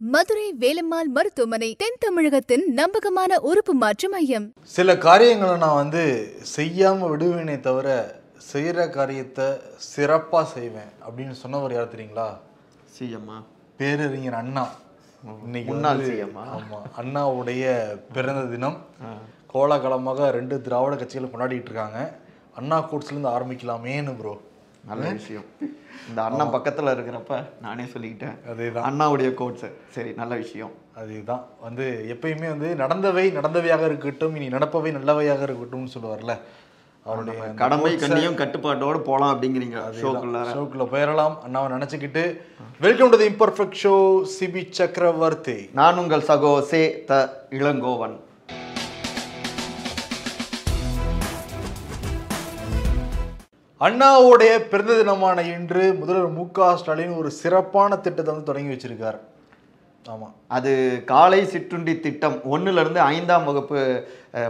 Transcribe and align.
மதுரை 0.00 0.44
வேலம்மாள் 0.60 1.08
மருத்துவமனை 1.16 1.68
தென் 1.80 1.98
தமிழகத்தின் 2.02 2.62
நம்பகமான 2.78 3.38
உறுப்பு 3.48 3.72
மாற்று 3.80 4.06
மையம். 4.12 4.46
சில 4.74 4.96
காரியங்களை 4.98 5.56
நான் 5.64 5.80
வந்து 5.80 6.02
செய்யாமல் 6.52 7.10
விடுவேனே 7.12 7.56
தவிர 7.66 7.88
செய்கிற 8.50 8.86
காரியத்தை 8.94 9.48
சிறப்பாக 9.90 10.46
செய்வேன் 10.54 10.90
அப்படின்னு 11.04 11.34
சொன்னவர் 11.42 11.74
யார் 11.76 11.92
தெரியுங்களா? 11.94 12.28
சிஎம்மா. 12.96 13.36
பேரறிஞர் 13.80 14.38
அண்ணா. 14.42 14.64
இன்னைக்கு 15.46 15.70
முன்னாள் 15.72 16.02
சிஎம்மா. 16.08 16.44
ஆமா 16.56 16.80
அண்ணாவுடைய 17.02 17.74
பிறந்த 18.16 18.44
தினம். 18.54 18.78
கோலாகலமாக 19.54 20.30
ரெண்டு 20.38 20.58
திராவிட 20.68 20.96
கட்சிகள் 21.02 21.32
கொண்டாடிட்டு 21.34 21.70
இருக்காங்க. 21.72 22.00
அண்ணா 22.60 22.78
கோட்ஸ்லேருந்து 22.90 23.34
ஆரம்பிக்கலாமேன்னு 23.36 24.14
ப்ரோ 24.22 24.34
நல்ல 24.86 25.10
விஷயம். 25.10 25.44
இந்த 26.08 26.22
அண்ணன் 26.22 26.52
பக்கத்துல 26.52 26.92
இருக்கிறப்ப 26.94 27.44
நானே 27.60 27.82
சொல்லிக்கிட்டேன். 27.82 28.36
அதேதான். 28.52 28.86
அண்ணாவுடைய 28.90 29.34
கோட்ஸ் 29.34 29.64
சரி 29.90 30.12
நல்ல 30.12 30.34
விஷயம். 30.34 30.70
அதுதான். 30.94 31.46
வந்து 31.60 31.86
எப்பயுமே 32.08 32.48
வந்து 32.48 32.74
நடந்தவை 32.78 33.26
நடந்தவையாக 33.38 33.84
இருக்கட்டும் 33.84 34.36
இனி 34.36 34.48
நடப்பவை 34.48 34.90
நல்லவையாக 34.96 35.44
இருக்கட்டும்னு 35.50 35.88
சொல்லுவார்ல. 35.98 36.38
அவருடைய 37.04 37.42
கடமை 37.42 37.96
கண்ணியம் 37.96 38.36
கட்டுப்பாட்டோட 38.36 38.98
போலாம் 38.98 39.42
அப்படிங்கிறீங்க 39.42 39.78
ஷோக்குள்ள 40.00 40.40
ஷோக்குள்ள 40.54 40.86
போயிடலாம் 40.92 41.36
அண்ணாவை 41.46 41.68
நினைச்சுக்கிட்டு 41.74 42.40
welcome 42.80 43.10
to 43.10 43.18
the 43.18 43.28
imperfect 43.28 43.78
show 43.82 44.24
Sibi 44.40 44.66
Chakravarthy 44.70 45.70
நான் 45.72 45.96
உங்கள் 45.96 46.20
சகோ 46.20 46.60
சே 46.60 47.04
த 47.04 47.46
இளங்கோவன். 47.50 48.16
அண்ணாவுடைய 53.80 54.52
பிறந்த 54.70 54.96
தினமான 54.96 55.42
இன்று 55.42 55.84
முதல்வர் 56.00 56.34
மு 56.38 56.42
க 56.56 56.66
ஸ்டாலின் 56.76 57.14
ஒரு 57.20 57.30
சிறப்பான 57.30 57.96
திட்டத்தை 57.96 58.30
வந்து 58.32 58.48
தொடங்கி 58.48 58.72
வச்சிருக்கார். 58.72 59.18
ஆமாம் 60.06 60.34
அது 60.56 60.72
காலை 61.12 61.40
சிற்றுண்டி 61.44 61.94
திட்டம் 62.00 62.36
ஒன்றுலேருந்து 62.52 63.00
ஐந்தாம் 63.14 63.44
வகுப்பு 63.44 63.80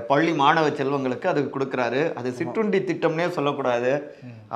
பள்ளி 0.09 0.33
மாணவ 0.41 0.67
செல்வங்களுக்கு 0.78 1.27
அது 1.33 1.41
கொடுக்குறாரு. 1.53 2.00
அது 2.19 2.28
சிற்றுண்டி 2.39 2.78
திட்டம்னே 2.89 3.27
சொல்லக்கூடாது. 3.36 3.92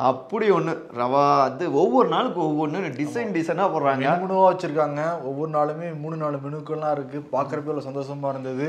அப்படி 0.09 0.47
ஒண்ணு 0.57 0.73
ரவா 1.01 1.23
அது 1.45 1.65
ஒவ்வொரு 1.83 2.09
நாளுக்கு 2.15 2.41
ஒவ்வொன்று 2.47 2.89
டிசைன் 2.99 3.31
டிசைனாக 3.37 3.69
போடுறாங்க. 3.75 4.07
மெனுவா 4.23 4.47
வச்சிருக்காங்க. 4.49 5.03
ஒவ்வொரு 5.29 5.51
நாளுமே 5.57 5.89
மூணு 6.03 6.17
நாலு 6.23 6.39
மெனுக்கள்லாம் 6.45 6.95
இருக்கு. 6.97 7.19
பார்க்கறப்ப 7.35 7.71
எவ்வளவு 7.71 7.87
சந்தோஷமா 7.89 8.33
இருந்தது. 8.35 8.67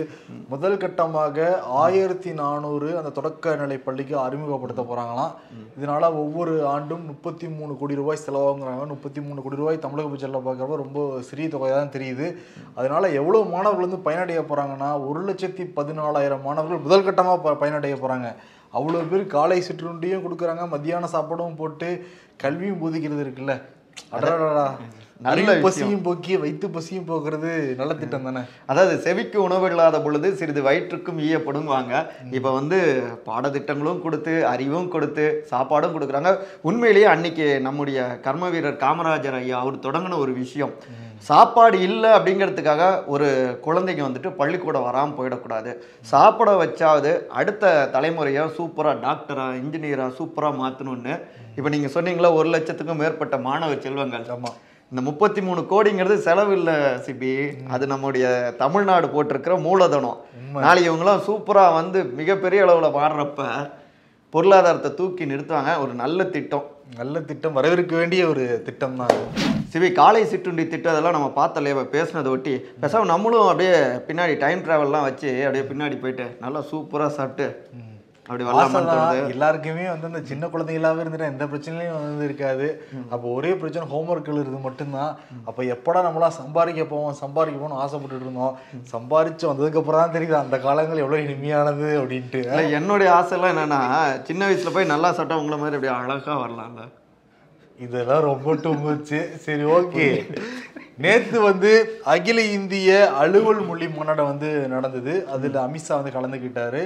முதல் 0.53 0.77
கட்டமாக 0.83 1.47
ஆயிரத்தி 1.83 2.33
நானூறு 2.41 2.89
அந்த 2.99 3.13
தொடக்க 3.17 3.55
நிலை 3.63 3.77
பள்ளிக்கு 3.87 4.15
அறிமுகப்படுத்த 4.25 4.85
போறாங்களாம். 4.91 5.33
இதனால 5.79 6.03
ஒவ்வொரு 6.23 6.53
ஆண்டும் 6.73 7.05
முப்பத்தி 7.11 7.49
மூணு 7.57 7.75
கோடி 7.81 7.99
ரூபாய் 8.01 8.23
செலவாகுங்கிறாங்க. 8.25 8.85
முப்பத்தி 8.93 9.21
மூணு 9.27 9.41
கோடி 9.41 9.61
ரூபாய் 9.63 9.83
தமிழக 9.87 10.09
பட்ஜெட்டில் 10.13 10.45
பார்க்குறப்ப 10.47 10.79
ரொம்ப 10.85 11.21
சிறிய 11.31 11.49
தொகையாக 11.55 11.79
தான் 11.81 11.95
தெரியுது. 11.97 12.29
அதனால 12.79 13.03
எவ்வளவு 13.21 13.51
மாணவர்கள் 13.55 13.87
வந்து 13.87 14.05
பயனடைய 14.09 14.41
போறாங்கன்னா 14.51 14.91
ஒரு 15.09 15.21
லட்சத்தி 15.29 15.65
பதினாலாயிரம் 15.79 16.43
மாணவர்கள் 16.45 16.79
முதல் 16.79 17.03
கட்டமாக 17.03 17.41
ப- 17.41 17.57
பயனடைய 17.57 17.95
போறாங்க. 17.95 18.29
அவ்வளோ 18.73 19.09
பேர் 19.09 19.27
காலை 19.27 19.61
சிற்றுண்டியும் 19.61 20.23
கொடுக்குறாங்க 20.23 20.69
மத்தியான 20.69 21.07
சாப்பாடும் 21.07 21.55
போட்டு 21.55 21.89
கல்வியும் 22.37 22.81
போதிக்கிறது 22.81 23.23
இருக்குல்ல. 23.23 23.53
அடடடா 24.11 24.63
நல்ல. 25.21 25.35
பசியும் 25.61 26.01
போக்கி 26.01 26.37
வயிற்று 26.37 26.69
பசியும் 26.69 27.05
போக்குறது 27.05 27.75
நல்ல 27.75 27.93
திட்டம் 27.93 28.23
தானே? 28.23 28.41
அதாவது 28.65 28.97
செவிக்கு 28.97 29.43
உணவு 29.43 29.65
இல்லாத 29.65 30.01
பொழுது 30.01 30.35
சிறிது 30.35 30.61
வயிற்றுக்கும் 30.61 31.19
ஈயப்படுவாங்க 31.19 31.93
இப்போ 32.31 32.51
வந்து 32.51 32.79
பாடத்திட்டங்களும் 33.25 34.01
கொடுத்து 34.01 34.47
அறிவும் 34.47 34.89
கொடுத்து 34.89 35.45
சாப்பாடும் 35.51 35.95
கொடுக்குறாங்க. 35.95 36.31
உண்மையிலேயே 36.61 37.05
அன்னைக்கு 37.05 37.61
நம்முடைய 37.61 38.19
கர்ம 38.21 38.49
வீரர் 38.49 38.77
காமராஜர் 38.77 39.33
ஐயா 39.33 39.59
அவர் 39.59 39.75
தொடங்கின 39.75 40.17
ஒரு 40.17 40.33
விஷயம். 40.33 40.73
சாப்பாடு 41.19 41.81
இல்லை 41.81 42.09
அப்படிங்கிறதுக்காக 42.09 43.07
ஒரு 43.07 43.27
குழந்தைங்க 43.65 44.03
வந்துட்டு 44.07 44.31
பள்ளிக்கூடம் 44.31 44.83
வராமல் 44.83 45.17
போயிடக்கூடாது. 45.17 45.77
சாப்பிட 46.01 46.51
வச்சாவது 46.51 47.27
அடுத்த 47.27 47.89
தலைமுறையை 47.93 48.43
சூப்பராக 48.57 48.99
டாக்டரா 48.99 49.47
இன்ஜினியரா 49.49 50.07
சூப்பராக 50.19 50.59
மாற்றணும்னு 50.61 51.19
இப்போ 51.55 51.69
நீங்கள் 51.69 51.93
சொன்னீங்களா 51.93 52.33
ஒரு 52.33 52.49
லட்சத்துக்கும் 52.49 53.01
மேற்பட்ட 53.03 53.37
மாணவ 53.37 53.75
செல்வங்கள். 53.75 54.25
ஆமா. 54.35 54.51
இந்த 54.89 55.01
முப்பத்தி 55.01 55.41
மூணு 55.41 55.61
கோடிங்கிறது 55.61 56.15
செலவு 56.15 56.53
இல்ல 56.53 56.97
சிபி 57.05 57.57
அது 57.69 57.87
நம்முடைய 57.87 58.53
தமிழ்நாடு 58.57 59.07
போட்டிருக்கிற 59.07 59.57
மூலதனம். 59.57 60.17
நாளைக்கு 60.51 60.91
இவங்களாம் 60.91 61.25
சூப்பரா 61.27 61.73
வந்து 61.73 62.03
மிகப்பெரிய 62.03 62.65
அளவுல 62.65 62.91
மாறுறப்ப 62.99 63.71
பொருளாதாரத்தை 64.29 64.93
தூக்கி 64.93 65.25
நிறுத்துவாங்க. 65.25 65.79
ஒரு 65.79 65.93
நல்ல 65.93 66.23
திட்டம். 66.23 66.65
நல்ல 66.87 67.21
திட்டம் 67.21 67.55
வரவிருக்க 67.57 67.93
வேண்டிய 67.95 68.23
ஒரு 68.27 68.43
திட்டம் 68.65 68.97
தான் 68.97 69.13
சிவி 69.71 69.87
காலை 69.91 70.21
சிற்றுண்டி 70.25 70.63
திட்டம் 70.65 70.93
அதெல்லாம் 70.93 71.15
நம்ம 71.15 71.29
இப்போ 71.29 71.85
பேசினதை 71.91 72.29
ஒட்டி 72.31 72.53
பேசாமல் 72.79 73.09
நம்மளும் 73.09 73.47
அப்படியே 73.47 73.77
பின்னாடி 74.07 74.35
டைம் 74.37 74.63
ட்ராவல்லாம் 74.65 75.07
வச்சு 75.07 75.31
அப்படியே 75.43 75.63
பின்னாடி 75.63 75.97
போயிட்டு 75.99 76.27
நல்லா 76.41 76.61
சூப்பராக 76.69 77.15
சாப்பிட்டு 77.15 77.47
அப்படி. 78.27 78.43
தோணுது 78.91 79.33
எல்லாருக்குமே 79.33 79.83
வந்து 79.89 80.09
அந்த 80.09 80.21
சின்ன 80.29 80.47
குழந்தைகளாவே 80.47 81.01
இருந்துட்டு 81.03 81.31
எந்த 81.31 81.45
பிரச்சனையும் 81.45 81.97
வந்து 81.97 82.25
இருக்காது. 82.29 82.67
அப்போ 83.13 83.25
ஒரே 83.37 83.51
பிரச்சனை 83.53 83.85
ஹோம்ஒர்க் 83.93 84.31
எழுதுறது 84.33 84.61
மட்டும்தான். 84.67 85.11
அப்போ 85.45 85.63
எப்படா 85.75 86.01
நம்மளா 86.07 86.29
சம்பாதிக்க 86.41 86.83
போவோம் 86.83 87.19
சம்பாதிக்க 87.23 87.59
போகணும்னு 87.59 87.83
ஆசைப்பட்டுட்டு 87.85 88.27
இருந்தோம். 88.27 88.57
சம்பாரிச்சு 88.93 89.47
வந்ததுக்கு 89.51 89.81
அப்புறம் 89.83 90.01
தான் 90.03 90.15
தெரியுது 90.17 90.37
அந்த 90.43 90.59
காலங்கள் 90.59 91.03
எவ்வளவு 91.05 91.25
இனிமையானது 91.27 91.89
அப்படின்ட்டு. 92.01 92.41
என்னுடைய 92.79 93.11
ஆசைலாம் 93.21 93.53
என்னன்னா 93.55 93.81
சின்ன 94.29 94.47
வயசுல 94.47 94.75
போய் 94.77 94.93
நல்லா 94.95 95.11
சாப்பிட்டா 95.11 95.41
உங்களை 95.43 95.59
மாதிரி 95.63 95.77
அப்படியே 95.79 95.97
அழகா 95.99 96.35
வரலாம்ல. 96.43 96.83
இதெல்லாம் 97.79 98.25
ரொம்ப 98.31 98.53
டூமுச்சு 98.63 99.19
சரி 99.45 99.63
ஓகே. 99.77 100.05
நேத்து 101.03 101.37
வந்து 101.41 101.71
அகில 102.13 102.39
இந்திய 102.57 102.89
அலுவல் 103.21 103.61
மொழி 103.69 103.87
மாநாடு 103.95 104.23
வந்து 104.23 104.49
நடந்தது. 104.73 105.13
அதுல 105.33 105.59
அமித்ஷா 105.67 105.93
வந்து 105.99 106.13
கலந்துக்கிட்டாரு 106.17 106.81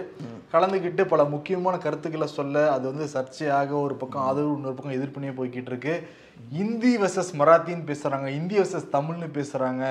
கலந்துக்கிட்டு 0.53 1.03
பல 1.11 1.23
முக்கியமான 1.33 1.75
கருத்துக்களை 1.83 2.27
சொல்ல 2.37 2.63
அது 2.75 2.85
வந்து 2.91 3.07
சர்ச்சையாக 3.13 3.75
ஒரு 3.85 3.95
பக்கம் 3.95 4.25
ஆதரவு 4.29 4.55
இன்னொரு 4.55 4.77
பக்கம் 4.77 4.97
எதிர்ப்புனே 4.97 5.33
போய்கிட்டு 5.39 5.71
இருக்கு. 5.73 5.93
இந்தி 6.63 6.93
வர்சஸ் 6.97 7.31
மராத்தின்னு 7.41 7.85
பேசுறாங்க 7.91 8.27
இந்தி 8.39 8.57
வர்சஸ் 8.59 8.87
தமிழ்னு 8.95 9.29
பேசுறாங்க 9.37 9.83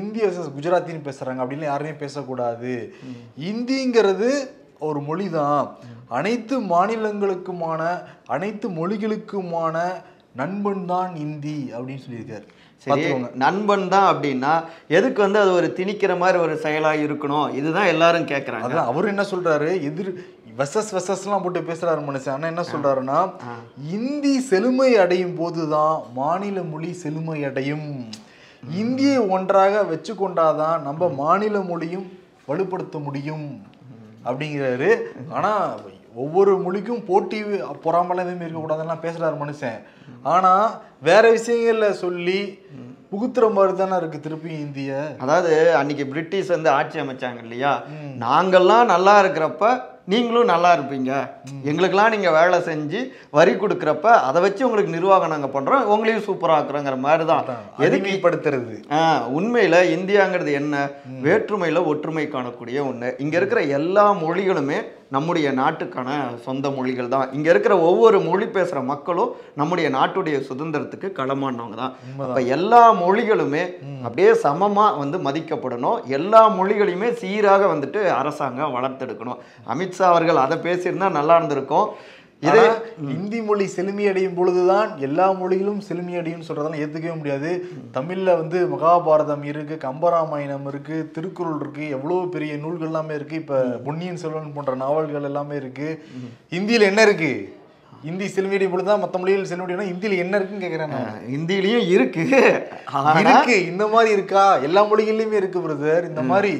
இந்தி 0.00 0.20
வர்சஸ் 0.20 0.54
குஜராத்தின்னு 0.56 1.06
பேசுறாங்க 1.08 1.40
அப்படின்னு 1.42 1.70
யாருமே 1.72 1.94
பேசக்கூடாது. 2.04 2.74
இந்திங்கிறது 3.50 4.30
ஒரு 4.88 5.00
மொழி 5.00 5.26
தான் 5.30 5.62
அனைத்து 6.18 6.56
மாநிலங்களுக்குமான 6.72 7.82
அனைத்து 8.34 8.66
மொழிகளுக்குமான 8.78 9.76
நண்பன் 10.36 10.86
தான் 10.86 11.16
இந்தி 11.16 11.56
அப்படின்னு 11.76 12.04
சொல்லியிருக்காரு. 12.06 12.46
சரி. 12.84 13.04
நண்பன் 13.34 13.88
தான் 13.88 14.08
அப்படின்னா 14.14 14.64
எதுக்கு 14.88 15.22
வந்து 15.22 15.38
அது 15.38 15.52
ஒரு 15.52 15.68
திணிக்கிற 15.76 16.18
மாதிரி 16.18 16.38
ஒரு 16.38 16.54
செயலா 16.54 16.92
இருக்கணும்? 17.04 17.54
இதுதான் 17.54 17.86
எல்லாரும் 17.86 18.26
கேக்குறாங்க. 18.26 18.66
அதான் 18.68 18.90
அவர் 18.92 19.06
என்ன 19.06 19.22
சொல்றாரு? 19.22 19.68
எதிர் 19.82 20.10
வெசஸ் 20.58 20.92
வெசஸ்லாம் 20.96 21.42
போட்டு 21.42 21.60
பேசுறாரு 21.60 22.02
மனுஷன். 22.08 22.30
ஆனா 22.30 22.46
என்ன 22.46 22.64
சொல்றாருன்னா 22.72 23.18
இந்தி 23.90 24.34
செழுமை 24.40 24.96
அடையும் 24.96 25.34
போதுதான் 25.34 25.96
மாநில 26.14 26.62
மொழி 26.62 26.92
செழுமை 26.92 27.38
அடையும். 27.44 27.88
இந்தியை 28.82 29.18
ஒன்றாக 29.18 29.82
வச்சு 29.82 30.12
கொண்டாதான் 30.14 30.78
நம்ம 30.80 31.08
மாநில 31.08 31.60
மொழியும் 31.60 32.06
வலுப்படுத்த 32.48 33.02
முடியும். 33.02 33.48
அப்படிங்கிறாரு. 34.24 34.90
ஆனா 35.28 35.50
ஒவ்வொரு 36.16 36.52
மொழிக்கும் 36.58 37.04
போட்டி 37.04 37.38
பொறாமலாம் 37.84 38.24
எதுவுமே 38.26 38.46
இருக்கக்கூடாதுலாம் 38.46 39.04
பேசுறாரு 39.06 39.36
மனுஷன். 39.42 39.80
ஆனா 40.34 40.52
வேற 41.02 41.24
விஷயங்கள்ல 41.32 41.88
சொல்லி 42.04 42.38
புகுத்துற 43.12 43.52
மாதிரி 43.52 43.76
தானே 43.76 43.96
இருக்கு 43.96 44.20
திருப்பி 44.20 44.50
இந்திய. 44.58 44.92
அதாவது 45.18 45.50
அன்னைக்கு 45.80 46.06
பிரிட்டிஷ் 46.06 46.54
வந்து 46.54 46.70
ஆட்சி 46.70 46.98
அமைச்சாங்க 47.00 47.42
இல்லையா? 47.42 47.74
நாங்கெல்லாம் 48.24 48.84
நல்லா 48.84 49.14
இருக்கிறப்ப 49.22 49.68
நீங்களும் 50.08 50.50
நல்லா 50.50 50.70
இருப்பீங்க. 50.76 51.12
எங்களுக்கெல்லாம் 51.68 52.12
நீங்க 52.14 52.30
வேலை 52.30 52.58
செஞ்சு 52.60 52.98
வரி 53.30 53.52
கொடுக்குறப்ப 53.52 54.08
அதை 54.26 54.42
வச்சு 54.42 54.66
உங்களுக்கு 54.66 54.96
நிர்வாகம் 54.96 55.32
நாங்க 55.34 55.46
பண்றோம். 55.46 55.84
உங்களையும் 55.84 56.26
சூப்பரா 56.26 56.56
ஆக்குறோங்கிற 56.58 56.98
மாதிரி 56.98 57.24
தான் 57.24 57.40
எதுக்கு? 57.46 57.86
எதுமைப்படுத்துறது 57.86 58.76
ஆ, 58.92 59.00
உண்மையில 59.38 59.78
இந்தியாங்கிறது 59.96 60.52
என்ன? 60.52 60.74
வேற்றுமையில 61.22 61.84
ஒற்றுமை 61.84 62.26
காணக்கூடிய 62.26 62.78
ஒண்ணு. 62.90 63.10
இங்க 63.18 63.36
இருக்கிற 63.36 63.62
எல்லா 63.78 64.12
மொழிகளுமே 64.22 64.78
நம்முடைய 65.14 65.48
நாட்டுக்கான 65.58 66.08
சொந்த 66.46 66.70
மொழிகள் 66.76 67.10
தான். 67.14 67.26
இங்க 67.36 67.48
இருக்கிற 67.52 67.74
ஒவ்வொரு 67.88 68.18
மொழி 68.28 68.46
பேசுற 68.56 68.78
மக்களும் 68.92 69.34
நம்முடைய 69.60 69.88
நாட்டுடைய 69.96 70.36
சுதந்திரத்துக்கு 70.48 71.08
களமானவங்க 71.18 71.76
தான். 71.82 71.94
அப்ப 72.24 72.40
எல்லா 72.56 72.82
மொழிகளுமே 73.02 73.62
அப்படியே 74.06 74.30
சமமா 74.44 74.86
வந்து 75.02 75.18
மதிக்கப்படணும். 75.28 76.00
எல்லா 76.18 76.42
மொழிகளையுமே 76.58 77.10
சீராக 77.22 77.62
வந்துட்டு 77.74 78.02
அரசாங்கம் 78.20 78.74
வளர்த்தெடுக்கணும். 78.76 79.40
அமித்ஷா 79.74 80.06
அவர்கள் 80.12 80.44
அதை 80.44 80.58
பேசியிருந்தா 80.66 81.10
நல்லா 81.18 81.36
இருந்திருக்கும். 81.40 81.88
இது 82.42 82.62
இந்தி 83.14 83.38
மொழி 83.40 83.66
செழுமை 83.66 84.08
அடையும் 84.08 84.34
பொழுதுதான் 84.34 84.90
எல்லா 84.98 85.26
மொழிகளும் 85.32 85.80
செழுமை 85.80 86.16
அடையும் 86.16 86.44
சொல்றதெல்லாம் 86.48 86.82
ஏத்துக்கவே 86.84 87.16
முடியாது. 87.18 87.50
தமிழ்ல 87.94 88.36
வந்து 88.40 88.58
மகாபாரதம் 88.72 89.44
இருக்கு 89.44 89.76
கம்பராமாயணம் 89.86 90.66
இருக்கு 90.66 90.96
திருக்குறள் 91.14 91.60
இருக்கு 91.60 91.84
எவ்வளவு 91.88 92.28
பெரிய 92.28 92.56
நூல்கள் 92.56 92.86
எல்லாமே 92.86 93.14
இருக்கு. 93.14 93.36
இப்ப 93.36 93.60
பொன்னியின் 93.86 94.20
செல்வன் 94.22 94.54
போன்ற 94.54 94.74
நாவல்கள் 94.74 95.28
எல்லாமே 95.30 95.56
இருக்கு. 95.56 95.88
இந்தியில 96.50 96.88
என்ன 96.90 97.02
இருக்கு? 97.02 97.32
இந்தி 98.02 98.26
செல்லுமீடியம் 98.26 98.72
பொழுது 98.72 98.88
தான் 98.88 99.00
மற்ற 99.00 99.18
மொழிகள் 99.18 99.50
செல்லுமீடியம் 99.50 99.92
இந்தியில 99.94 100.18
என்ன 100.24 100.36
இருக்குன்னு 100.38 100.64
கேட்குறேன் 100.64 100.94
நான். 100.96 101.14
ஹிந்திலையும் 101.34 101.86
இருக்கு. 101.88 102.24
இருக்கு. 103.22 103.56
இந்த 103.72 103.86
மாதிரி 103.88 104.10
இருக்கா? 104.12 104.44
எல்லா 104.68 104.82
மொழிகள்லயுமே 104.90 105.40
இருக்கு 105.42 105.60
பிரதர் 105.60 106.08
இந்த 106.08 106.22
மாதிரி 106.32 106.52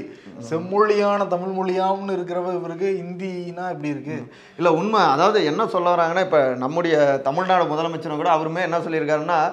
செம்மொழியான 0.50 1.26
தமிழ் 1.26 1.54
மொழியாம்னு 1.56 2.16
இருக்கிறவ 2.16 2.54
இவருக்கு 2.54 2.98
இந்தினா 2.98 3.68
எப்படி 3.68 3.88
இருக்கு? 3.88 4.32
இல்ல 4.56 4.72
உண்மை. 4.72 5.00
அதாவது 5.00 5.44
என்ன 5.44 5.66
சொல்ல 5.66 5.94
வராங்கன்னா 5.94 6.20
இப்ப 6.20 6.54
நம்முடைய 6.54 7.20
தமிழ்நாடு 7.22 7.64
முதலமைச்சரும் 7.64 8.16
கூட 8.16 8.30
அவருமே 8.30 8.60
என்ன 8.60 8.78
சொல்லியிருக்காருன்னா 8.78 9.52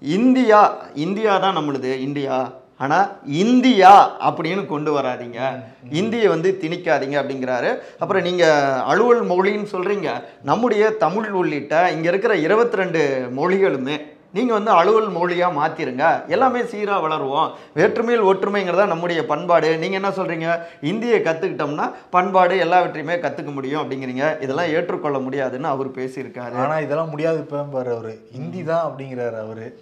இந்தியா 0.00 0.76
இந்தியா 0.94 1.38
தான் 1.38 1.56
நம்மளுது 1.56 1.98
இந்தியா. 1.98 2.52
ஆனா 2.78 3.08
இந்தியா 3.26 4.16
அப்படின்னு 4.30 4.66
கொண்டு 4.66 4.98
வராதீங்க. 4.98 5.64
இந்தியை 5.90 6.26
வந்து 6.26 6.58
திணிக்காதீங்க 6.60 7.16
அப்படிங்கிறாரு. 7.22 7.78
அப்புறம் 7.98 8.22
நீங்க 8.22 8.46
அலுவல் 8.84 9.24
மொழின்னு 9.24 9.66
சொல்றீங்க. 9.72 10.10
நம்முடைய 10.42 10.90
தமிழ் 10.90 11.30
உள்ளிட்ட 11.30 11.90
இங்க 11.90 12.08
இருக்கிற 12.08 12.36
இருபத்தி 12.36 12.76
ரெண்டு 12.76 13.28
மொழிகளுமே 13.36 14.14
நீங்க 14.36 14.52
வந்து 14.52 14.70
அலுவல் 14.70 15.10
மொழியா 15.10 15.46
மாத்திருங்க. 15.46 16.26
எல்லாமே 16.26 16.60
சீரா 16.60 16.96
வளருவோம். 16.96 17.50
வேற்றுமையில் 17.74 18.24
ஒற்றுமைங்கிறதா 18.24 18.86
நம்முடைய 18.86 19.26
பண்பாடு. 19.26 19.78
நீங்க 19.78 19.94
என்ன 19.94 20.08
சொல்றீங்க? 20.08 20.58
இந்தியை 20.84 21.20
கத்துக்கிட்டோம்னா 21.20 21.92
பண்பாடு 22.10 22.58
எல்லாவற்றையுமே 22.58 23.16
கத்துக்க 23.16 23.52
முடியும் 23.52 23.90
அப்படிங்கிறீங்க. 23.90 24.42
இதெல்லாம் 24.42 24.66
ஏற்றுக்கொள்ள 24.66 25.18
முடியாதுன்னு 25.18 25.66
அவர் 25.66 25.90
பேசியிருக்காரு. 25.90 26.52
ஆனா 26.52 26.78
இதெல்லாம் 26.78 27.10
முடியாது 27.10 27.38
இப்ப 27.38 27.62
பாரு 27.62 27.90
அவரு. 27.90 28.28
ஹிந்தி 28.32 28.62
தான் 28.62 28.92
அப்படிங்கிறாரு 28.92 29.40
அவரு. 29.40 29.80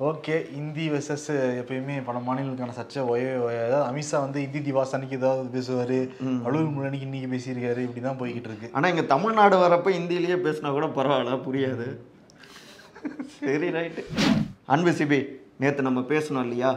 ஓகே 0.00 0.52
ஹிந்தி 0.52 0.90
வெர்சஸ் 0.90 1.30
எப்பயுமே 1.30 2.02
பல 2.04 2.18
மாநிலங்களுக்கான 2.18 2.70
சர்ச்சை 2.80 3.06
ஒய 3.06 3.22
ஒய- 3.22 3.66
அதாவது 3.66 3.92
அமித்ஷா 3.92 4.20
வந்து 4.20 4.40
ஹிந்தி 4.40 4.72
திவாஸ் 4.72 4.90
அன்னைக்கு 4.92 5.16
ஏதாவது 5.16 5.60
பேசுவாரு. 5.60 6.08
அலுவல் 6.44 6.70
மொழி 6.70 6.88
அன்னைக்கு 6.88 7.10
இன்னைக்கு 7.10 7.36
பேசியிருக்காரு. 7.36 7.80
இப்படிதான் 7.80 8.16
போய்கிட்டு 8.16 8.44
இருக்கு. 8.44 8.70
ஆனா 8.72 8.88
இங்க 8.88 9.00
தமிழ்நாடு 9.00 9.56
வரப்ப 9.56 9.88
இந்தியிலேயே 9.88 10.36
பேசினா 10.44 10.70
கூட 10.70 10.86
பரவாயில்ல 10.86 11.40
புரியாது. 11.50 11.96
சரி 13.40 13.68
ரைட்டு 13.76 14.02
அன்பு 14.74 14.92
சிபி 15.00 15.20
நேற்று 15.62 15.88
நம்ம 15.88 16.00
பேசணும் 16.12 16.44
இல்லையா? 16.46 16.70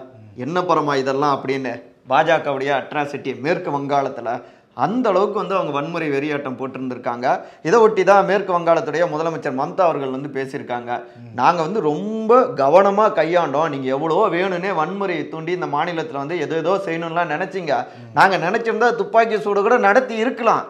என்ன 0.46 0.58
பரமா 0.70 0.94
இதெல்லாம் 1.04 1.36
அப்படின்னு 1.38 1.74
பாஜகவுடைய 2.12 2.72
அட்ராசிட்டி 2.82 3.32
மேற்கு 3.46 3.70
வங்காளத்தில் 3.78 4.36
அந்த 4.84 5.06
அளவுக்கு 5.12 5.38
வந்து 5.40 5.56
அவங்க 5.58 5.74
வன்முறை 5.76 6.06
வெறியாட்டம் 6.14 6.56
போட்டிருந்திருக்காங்க. 6.60 7.26
இதை 7.68 7.78
ஒட்டி 7.86 8.04
தான் 8.10 8.28
மேற்கு 8.30 8.52
வங்காளத்துடைய 8.56 9.04
முதலமைச்சர் 9.12 9.60
மம்தா 9.60 9.84
அவர்கள் 9.88 10.16
வந்து 10.16 10.30
பேசியிருக்காங்க. 10.38 10.92
நாங்கள் 11.40 11.66
வந்து 11.68 11.82
ரொம்ப 11.90 12.40
கவனமாக 12.62 13.16
கையாண்டோம். 13.20 13.70
நீங்கள் 13.74 13.94
எவ்வளோ 13.98 14.18
வேணும்னே 14.36 14.72
வன்முறையை 14.82 15.26
தூண்டி 15.34 15.54
இந்த 15.60 15.70
மாநிலத்தில் 15.76 16.22
வந்து 16.24 16.38
எதோ 16.46 16.58
ஏதோ 16.64 16.76
செய்யணும்லாம் 16.88 17.34
நினச்சிங்க. 17.36 17.76
நாங்கள் 18.18 18.44
நினச்சிருந்தா 18.48 18.90
துப்பாக்கி 19.02 19.40
சூடு 19.46 19.62
கூட 19.68 19.78
நடத்தி 19.88 20.18
இருக்கலாம். 20.26 20.64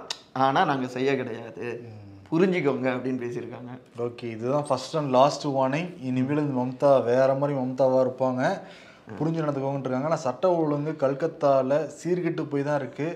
ஆனால் 0.46 0.70
நாங்கள் 0.72 0.96
செய்ய 0.98 1.12
கிடையாது. 1.22 1.66
புரிஞ்சுக்கோங்க 2.34 2.88
அப்படின்னு 2.96 3.24
பேசியிருக்காங்க. 3.26 3.74
ஓகே 4.06 4.30
இதுதான் 4.36 4.70
ஃபர்ஸ்ட் 4.70 4.98
அண்ட் 5.02 5.14
லாஸ்ட் 5.20 5.46
வார்னிங் 5.58 5.92
இனிமேல் 6.10 6.46
இந்த 6.46 6.56
மம்தா 6.62 6.94
வேற 7.12 7.30
மாதிரி 7.42 7.60
மம்தாவா 7.60 8.00
இருப்பாங்க. 8.06 8.42
புரிஞ்சு 9.18 9.42
நடந்துக்கோங்கன்னு 9.44 9.86
இருக்காங்க. 9.86 10.10
ஆனால் 10.10 10.22
சட்ட 10.26 10.50
ஒழுங்கு 10.60 10.92
கல்கத்தால 11.02 11.78
சீர்கெட்டு 11.98 12.44
போய் 12.52 12.66
தான் 12.68 12.78
இருக்கு. 12.82 13.08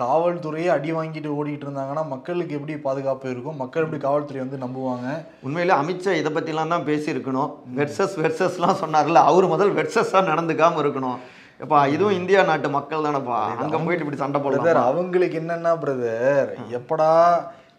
காவல்துறையே 0.00 0.68
அடி 0.74 0.90
வாங்கிட்டு 0.96 1.30
ஓடிட்டு 1.38 1.66
இருந்தாங்கன்னா 1.66 2.04
மக்களுக்கு 2.12 2.56
எப்படி 2.58 2.74
பாதுகாப்பு 2.86 3.26
இருக்கும்? 3.32 3.58
மக்கள் 3.62 3.84
எப்படி 3.86 4.00
காவல்துறை 4.04 4.40
வந்து 4.42 4.62
நம்புவாங்க? 4.64 5.08
உண்மையிலே 5.46 5.74
அமித்ஷா 5.80 6.12
இதை 6.20 6.32
பற்றிலாம் 6.36 6.74
தான் 6.74 6.86
பேசியிருக்கணும். 6.90 7.50
வெர்சஸ் 7.78 8.14
வெர்சஸ்லாம் 8.24 8.80
சொன்னார்ல 8.82 9.22
அவர் 9.30 9.52
முதல் 9.54 9.74
வெர்சஸாக 9.78 10.22
நடந்துக்காம 10.32 10.80
இருக்கணும். 10.84 11.18
எப்பா 11.64 11.80
இதுவும் 11.94 12.18
இந்தியா 12.20 12.42
நாட்டு 12.50 12.70
மக்கள் 12.76 13.08
தானேப்பா. 13.08 13.40
அங்கே 13.64 13.80
போயிட்டு 13.86 14.04
இப்படி 14.04 14.22
சண்டை 14.22 14.40
போடலாம்? 14.44 14.86
அவங்களுக்கு 14.92 15.40
என்னன்னா 15.42 15.74
பிரதர் 15.82 16.52
எப்படா 16.78 17.10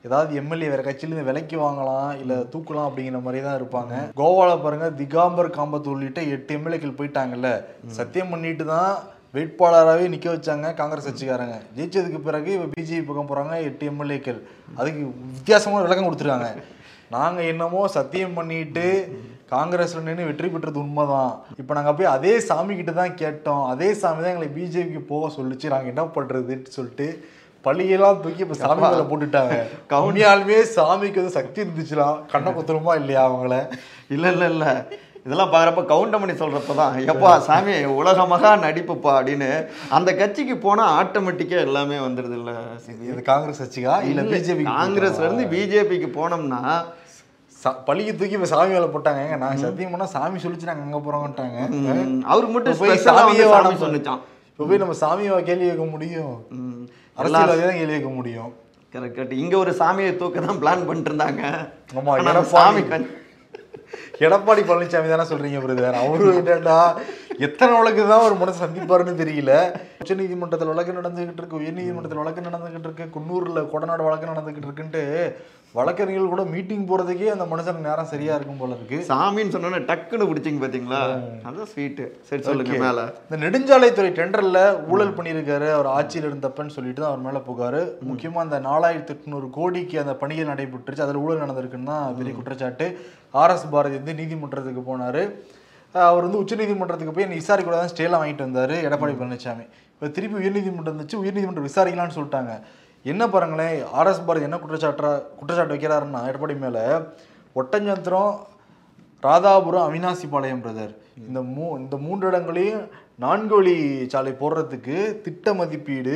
ஏதாவது 0.07 0.31
எம்எல்ஏ 0.41 0.67
வேற 0.71 0.81
கட்சியிலேருந்து 0.85 1.27
விலைக்கு 1.29 1.57
வாங்கலாம் 1.65 2.11
இல்ல 2.21 2.33
தூக்கலாம் 2.53 2.87
அப்படிங்கிற 2.87 3.19
மாதிரி 3.25 3.41
தான் 3.45 3.57
இருப்பாங்க. 3.59 3.93
கோவால 4.21 4.51
பாருங்க 4.63 4.87
திகாம்பர் 5.01 5.49
காம்பத் 5.57 5.91
உள்ளிட்ட 5.91 6.21
எட்டு 6.35 6.55
எம்எல்ஏக்கள் 6.57 6.97
போயிட்டாங்கல்ல. 6.99 7.49
சத்தியம் 7.97 8.31
பண்ணிட்டு 8.33 8.65
தான் 8.73 8.93
வேட்பாளராகவே 9.35 10.07
நிக்க 10.13 10.27
வச்சாங்க 10.33 10.67
காங்கிரஸ் 10.79 11.07
கட்சிக்காரங்க. 11.09 11.55
ஜெயிச்சதுக்கு 11.77 12.19
பிறகு 12.25 12.49
இப்போ 12.55 12.67
பிஜேபி 12.73 13.05
பக்கம் 13.09 13.29
போறாங்க 13.29 13.53
எட்டு 13.67 13.85
எம்எல்ஏக்கள். 13.91 14.41
அதுக்கு 14.79 15.03
வித்தியாசமான 15.37 15.83
விளக்கம் 15.85 16.07
கொடுத்துருக்காங்க. 16.07 16.49
நாங்க 17.15 17.39
என்னமோ 17.51 17.81
சத்தியம் 17.95 18.35
பண்ணிட்டு 18.39 18.85
காங்கிரஸ்ல 19.53 20.03
நின்று 20.07 20.27
வெற்றி 20.27 20.47
பெற்றது 20.53 20.79
உண்மைதான். 20.83 21.33
இப்போ 21.61 21.73
நாங்க 21.77 21.91
போய் 21.97 22.13
அதே 22.15 22.33
சாமி 22.49 22.73
கிட்ட 22.79 22.93
தான் 22.99 23.15
கேட்டோம். 23.21 23.63
அதே 23.73 23.89
சாமி 24.01 24.21
தான் 24.23 24.33
எங்களை 24.33 24.49
பிஜேபிக்கு 24.57 25.03
போக 25.13 25.29
சொல்லுச்சு. 25.37 25.67
நாங்க 25.73 25.89
என்ன 25.93 26.05
பண்றதுன்னு 26.17 26.75
சொல்லிட்டு 26.77 27.07
பள்ளியெல்லாம் 27.63 28.19
தூக்கி 28.23 28.41
இப்ப 28.45 28.57
சாமி 28.61 28.81
மேல 28.83 29.03
போட்டுட்டாங்க. 29.09 29.55
கவுனியாலுமே 29.93 30.57
சாமிக்கு 30.75 31.21
வந்து 31.21 31.37
சக்தி 31.37 31.63
இருந்துச்சுலாம் 31.63 32.17
கண்ணை 32.33 32.51
குத்துருமா 32.57 32.93
இல்லையா 33.01 33.21
அவங்கள? 33.29 33.55
இல்லை 34.15 34.29
இல்லை 34.35 34.47
இல்லை. 34.53 34.71
இதெல்லாம் 35.25 35.51
பார்க்குறப்ப 35.51 35.81
கவுண்டமணி 35.91 36.33
சொல்கிறப்ப 36.39 36.73
தான் 36.79 36.95
எப்பா 37.11 37.29
சாமி 37.45 37.75
உலக 37.99 38.25
மகா 38.31 38.49
நடிப்புப்பா 38.63 39.11
அப்படின்னு. 39.17 39.49
அந்த 39.97 40.09
கட்சிக்கு 40.21 40.55
போனால் 40.65 40.91
ஆட்டோமேட்டிக்காக 40.97 41.67
எல்லாமே 41.67 41.99
வந்துடுது 42.05 42.35
இல்லை 42.39 42.55
இது 43.11 43.21
காங்கிரஸ் 43.31 43.61
கட்சிக்கா? 43.63 43.93
இல்ல 44.09 44.23
பிஜேபி 44.33 44.65
காங்கிரஸ்ல 44.73 45.27
இருந்து 45.27 45.45
பிஜேபிக்கு 45.53 46.09
போனோம்னா 46.19 46.61
பள்ளிக்கு 47.87 48.13
தூக்கி 48.19 48.35
இப்ப 48.37 48.47
சாமி 48.51 48.73
மேல 48.75 48.87
போட்டாங்க. 48.93 49.19
ஏங்க, 49.25 49.37
நாங்க 49.43 49.57
சத்தியம் 49.61 49.93
பண்ணா 49.93 50.07
சாமி 50.15 50.43
சொல்லிச்சு 50.45 50.69
நாங்க 50.69 50.83
அங்க 50.87 50.99
போறோம்ட்டாங்க. 51.05 51.59
ம், 51.77 52.17
அவருக்கு 52.31 52.55
மட்டும் 52.55 52.79
போய் 52.81 53.03
சாமியே 53.07 53.45
சொன்னிச்சான் 53.83 54.21
இப்ப 54.51 54.65
போய் 54.69 54.81
நம்ம 54.81 54.95
சாமியை 55.03 55.37
கேள்வி 55.49 55.65
கேட்க 55.69 55.85
முடியும்? 55.93 56.33
ம், 57.13 57.19
அரசியல்வாதியை 57.19 57.65
தான் 57.65 57.79
கேள்வி 57.79 57.95
கேட்க 57.95 58.11
முடியும். 58.13 58.51
கரெக்ட் 58.93 59.33
இங்க 59.37 59.55
ஒரு 59.57 59.71
சாமியை 59.77 60.11
தூக்க 60.17 60.41
தான் 60.43 60.59
பிளான் 60.61 60.87
பண்ணிட்டு 60.87 61.09
இருந்தாங்க 61.11 61.41
ஆமா, 61.93 62.09
ஆனா 62.11 62.19
அந்த 62.21 62.31
எடப்பாடி- 62.31 62.51
சாமி 62.53 62.83
எடப்பாடி 64.21 64.61
பழனிசாமி 64.63 65.09
தானே 65.09 65.25
சொல்றீங்க 65.29 65.59
பிரதர் 65.61 65.97
அவரு 65.99 66.25
என்னடா 66.41 66.77
எத்தனை 67.47 67.71
வழக்கு 67.77 68.03
தான் 68.09 68.25
ஒரு 68.25 68.35
மனசு 68.41 68.63
சந்திப்பாருன்னு 68.63 69.21
தெரியல. 69.21 69.51
உச்ச 70.01 70.13
நீதிமன்றத்தில் 70.19 70.71
வழக்கு 70.71 70.99
நடந்துகிட்டு 70.99 71.41
இருக்கு 71.41 71.59
உயர் 71.59 71.77
நீதிமன்றத்தில் 71.79 72.21
வழக்கு 72.21 72.47
நடந்துகிட்டு 72.47 72.87
இருக்கு 72.89 73.05
குன்னூர்ல 73.15 73.61
கொடநாடு 73.73 74.07
வழக்கு 74.07 74.31
நடந்துகிட்டு 74.31 74.67
இருக்குன்ட்டு 74.69 75.03
வழக்கறிஞர்கள் 75.77 76.33
கூட 76.33 76.43
மீட்டிங் 76.53 76.87
போறதுக்கே 76.89 77.29
அந்த 77.35 77.45
மனுஷனுக்கு 77.51 77.87
நேரம் 77.87 78.09
சரியா 78.11 78.33
இருக்கும் 78.37 78.59
போல 78.61 78.75
இருக்கு. 78.77 78.97
சாமின்னு 79.09 79.53
சொன்னோன்னே 79.55 79.79
டக்குன்னு 79.87 80.27
பிடிச்சிங்க 80.29 80.61
பாத்தீங்களா? 80.63 80.99
அதான் 81.47 81.69
ஸ்வீட்டு 81.71 82.05
சரி 82.29 82.43
சொல்லுங்க 82.49 82.77
மேல. 82.83 83.05
இந்த 83.25 83.39
நெடுஞ்சாலைத்துறை 83.45 84.11
டெண்டர்ல 84.19 84.59
ஊழல் 84.91 85.15
பண்ணியிருக்காரு 85.17 85.69
அவர் 85.77 85.89
ஆட்சியில் 85.95 86.29
இருந்தப்பன்னு 86.29 86.75
சொல்லிட்டு 86.77 87.01
தான் 87.01 87.11
அவர் 87.11 87.25
மேல 87.27 87.41
புகாரு. 87.49 87.81
முக்கியமா 88.11 88.43
அந்த 88.45 88.59
நாலாயிரத்தி 88.69 89.15
எட்நூறு 89.15 89.49
கோடிக்கு 89.57 89.97
அந்த 90.03 90.15
பணிகள் 90.21 90.51
நடைபெற்றுச்சு 90.51 91.05
அதில் 91.07 91.23
ஊழல் 91.23 91.43
நடந்திருக்குன்னு 91.45 91.91
தான் 91.93 92.15
பெரிய 92.21 92.35
குற்றச்சாட்டு. 92.37 92.87
ஆர்எஸ் 93.43 93.67
பாரதி 93.75 93.99
வந்து 94.01 94.19
நீதிமன்றத்துக்கு 94.21 94.83
போனாரு. 94.91 95.23
அவர் 96.01 96.25
வந்து 96.25 96.41
உச்சநீதிமன்றத்துக்கு 96.43 97.15
போய் 97.15 97.27
விசாரிக்க 97.41 97.67
கூட 97.69 97.77
தான் 97.79 97.91
ஸ்டேலாம் 97.93 98.21
வாங்கிட்டு 98.21 98.45
வந்தார் 98.47 98.75
எடப்பாடி 98.85 99.13
பழனிசாமி 99.19 99.65
இப்போ 99.91 100.07
திருப்பி 100.15 100.37
உயர்நீதிமன்றம் 100.41 100.95
வந்துச்சு 100.95 101.19
உயர்நீதிமன்றம் 101.23 101.67
விசாரிக்கலாம்னு 101.69 102.15
சொல்லிட்டாங்க. 102.15 102.53
என்ன 103.11 103.23
பாருங்களேன் 103.33 103.77
ஆர்எஸ் 103.99 104.25
பாரதி 104.27 104.47
என்ன 104.47 104.57
குற்றச்சாட்டா 104.63 105.11
குற்றச்சாட்டு 105.39 105.75
வைக்கிறாருன்னா 105.75 106.21
எடப்பாடி 106.29 106.55
மேலே 106.65 106.83
ஒட்டஞ்சந்திரம் 107.61 108.33
ராதாபுரம் 109.23 109.87
அவினாசிபாளையம் 109.87 110.63
பிரதர் 110.63 110.93
இந்த 111.27 111.39
மூ 111.53 111.65
இந்த 111.81 111.95
மூன்று 112.05 112.25
இடங்களையும் 112.31 112.83
நான்கு 113.23 113.55
வழி 113.59 113.75
சாலை 114.13 114.33
போடுறதுக்கு 114.41 114.97
திட்ட 115.25 115.53
மதிப்பீடு 115.59 116.15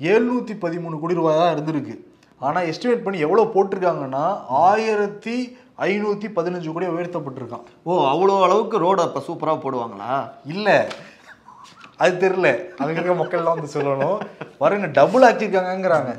எழுநூற்றி 0.00 0.54
பதிமூணு 0.64 0.96
கோடி 1.02 1.18
ரூபாய் 1.18 1.40
தான் 1.40 1.54
இருந்திருக்கு. 1.54 1.94
ஆனால் 2.40 2.68
எஸ்டிமேட் 2.70 3.04
பண்ணி 3.04 3.18
எவ்வளோ 3.26 3.44
போட்டிருக்காங்கன்னா 3.54 4.24
ஆயிரத்தி 4.68 5.36
ஐநூத்தி 5.78 6.28
பதினஞ்சு 6.36 6.72
கோடி 6.72 6.86
உயர்த்தப்பட்டிருக்கான். 6.86 7.64
ஓ 7.82 7.98
அவ்வளோ 8.12 8.42
அளவுக்கு 8.42 8.78
ரோடு 8.78 9.02
அப்ப 9.02 9.22
சூப்பரா 9.26 9.54
போடுவாங்களா? 9.64 10.28
இல்ல. 10.44 10.88
அது 11.96 12.28
தெரியல. 12.28 12.48
அங்க 12.78 13.00
இருக்க 13.00 13.12
மக்கள்லாம் 13.24 13.58
வந்து 13.58 13.74
சொல்லணும். 13.74 14.18
பாருங்க 14.58 14.86
டபுள் 14.86 15.22
ஆக்கியிருக்காங்கங்கிறாங்க. 15.22 16.12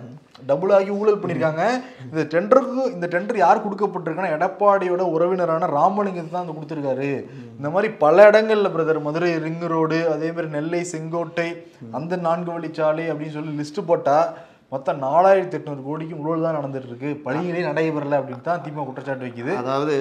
டபுள் 0.45 0.69
ஆகி 0.69 0.89
ஊழல் 0.89 1.19
பண்ணியிருக்காங்க. 1.21 1.63
இந்த 2.03 2.21
டெண்டருக்கு 2.33 2.81
இந்த 2.93 3.07
டெண்டர் 3.13 3.37
யார் 3.37 3.63
கொடுக்கப்பட்டிருக்குன்னா 3.65 4.33
எடப்பாடியோட 4.35 5.03
உறவினரான 5.15 5.69
ராமலிங்கத்தை 5.77 6.31
தான் 6.31 6.45
வந்து 6.45 6.57
கொடுத்துருக்காரு. 6.57 7.09
இந்த 7.57 7.69
மாதிரி 7.69 7.93
பல 7.93 8.29
இடங்கள்ல 8.29 8.71
பிரதர் 8.75 9.01
மதுரை 9.01 9.33
ரிங் 9.45 9.65
ரோடு 9.67 10.11
அதே 10.11 10.31
மாதிரி 10.31 10.47
நெல்லை 10.47 10.83
செங்கோட்டை 10.83 11.47
அந்த 11.91 12.15
நான்கு 12.15 12.59
வழிச்சாலை 12.59 13.05
அப்படின்னு 13.11 13.37
சொல்லி 13.37 13.61
லிஸ்ட் 13.61 13.87
போட்டா 13.87 14.33
மொத்தம் 14.71 14.97
நாலாயிரத்தி 15.05 15.55
எட்நூறு 15.57 15.81
கோடிக்கு 15.87 16.15
ஊழல் 16.23 16.45
தான் 16.45 16.57
நடந்துட்டு 16.59 16.89
இருக்கு 16.91 17.09
பணிகளே 17.25 17.61
நடைபெறல 17.67 18.17
அப்படின்னு 18.19 18.47
தான் 18.47 18.63
திமுக 18.63 18.85
குற்றச்சாட்டு 18.87 19.25
வைக்குது. 19.27 19.51
அதாவது 19.61 19.95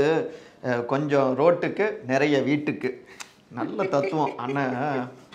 கொஞ்சம் 0.92 1.28
ரோட்டுக்கு 1.40 1.86
நிறைய 2.12 2.36
வீட்டுக்கு. 2.48 2.90
நல்ல 3.58 3.78
தத்துவம். 3.94 4.32
அண்ணன் 4.44 4.74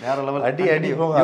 வேற 0.04 0.18
லெவல் 0.28 0.48
அடி 0.50 0.66
அடி 0.76 0.90
போங்க 1.02 1.22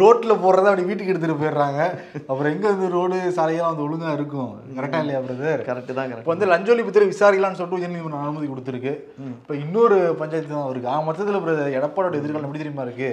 ரோட்ல 0.00 0.32
போறத 0.44 0.68
அப்படி 0.70 0.86
வீட்டுக்கு 0.88 1.12
எடுத்துட்டு 1.12 1.38
போயிடுறாங்க. 1.40 1.80
அப்புறம் 2.28 2.50
எங்க 2.54 2.66
இந்த 2.76 2.88
ரோடு 2.96 3.16
சாலையெல்லாம் 3.38 3.72
வந்து 3.72 3.86
ஒழுங்கா 3.86 4.16
இருக்கும்? 4.18 4.50
கரெக்டா 4.78 5.02
இல்லையா 5.04 5.20
பிரதர் 5.26 5.64
கரெக்ட் 5.68 5.92
தான் 5.98 6.16
இப்போ 6.20 6.34
வந்து 6.34 6.50
லஞ்சோலி 6.52 6.84
பத்திர 6.88 7.10
விசாரிக்கலாம்னு 7.12 7.60
சொல்லிட்டு 7.60 7.80
உயர்நீதிமன்றம் 7.80 8.24
அனுமதி 8.24 8.48
கொடுத்துருக்கு. 8.52 8.94
இப்போ 9.40 9.54
இன்னொரு 9.64 9.98
பஞ்சாயத்து 10.22 10.52
தான் 10.54 10.72
இருக்கு 10.72 10.92
ஆக 10.94 11.04
மொத்தத்தில் 11.10 11.44
பிரதர் 11.46 11.76
எடப்பாடியோட 11.78 12.20
எதிர்காலம் 12.22 12.48
எப்படி 12.48 12.64
தெரியுமா 12.64 12.86
இருக்கு? 12.88 13.10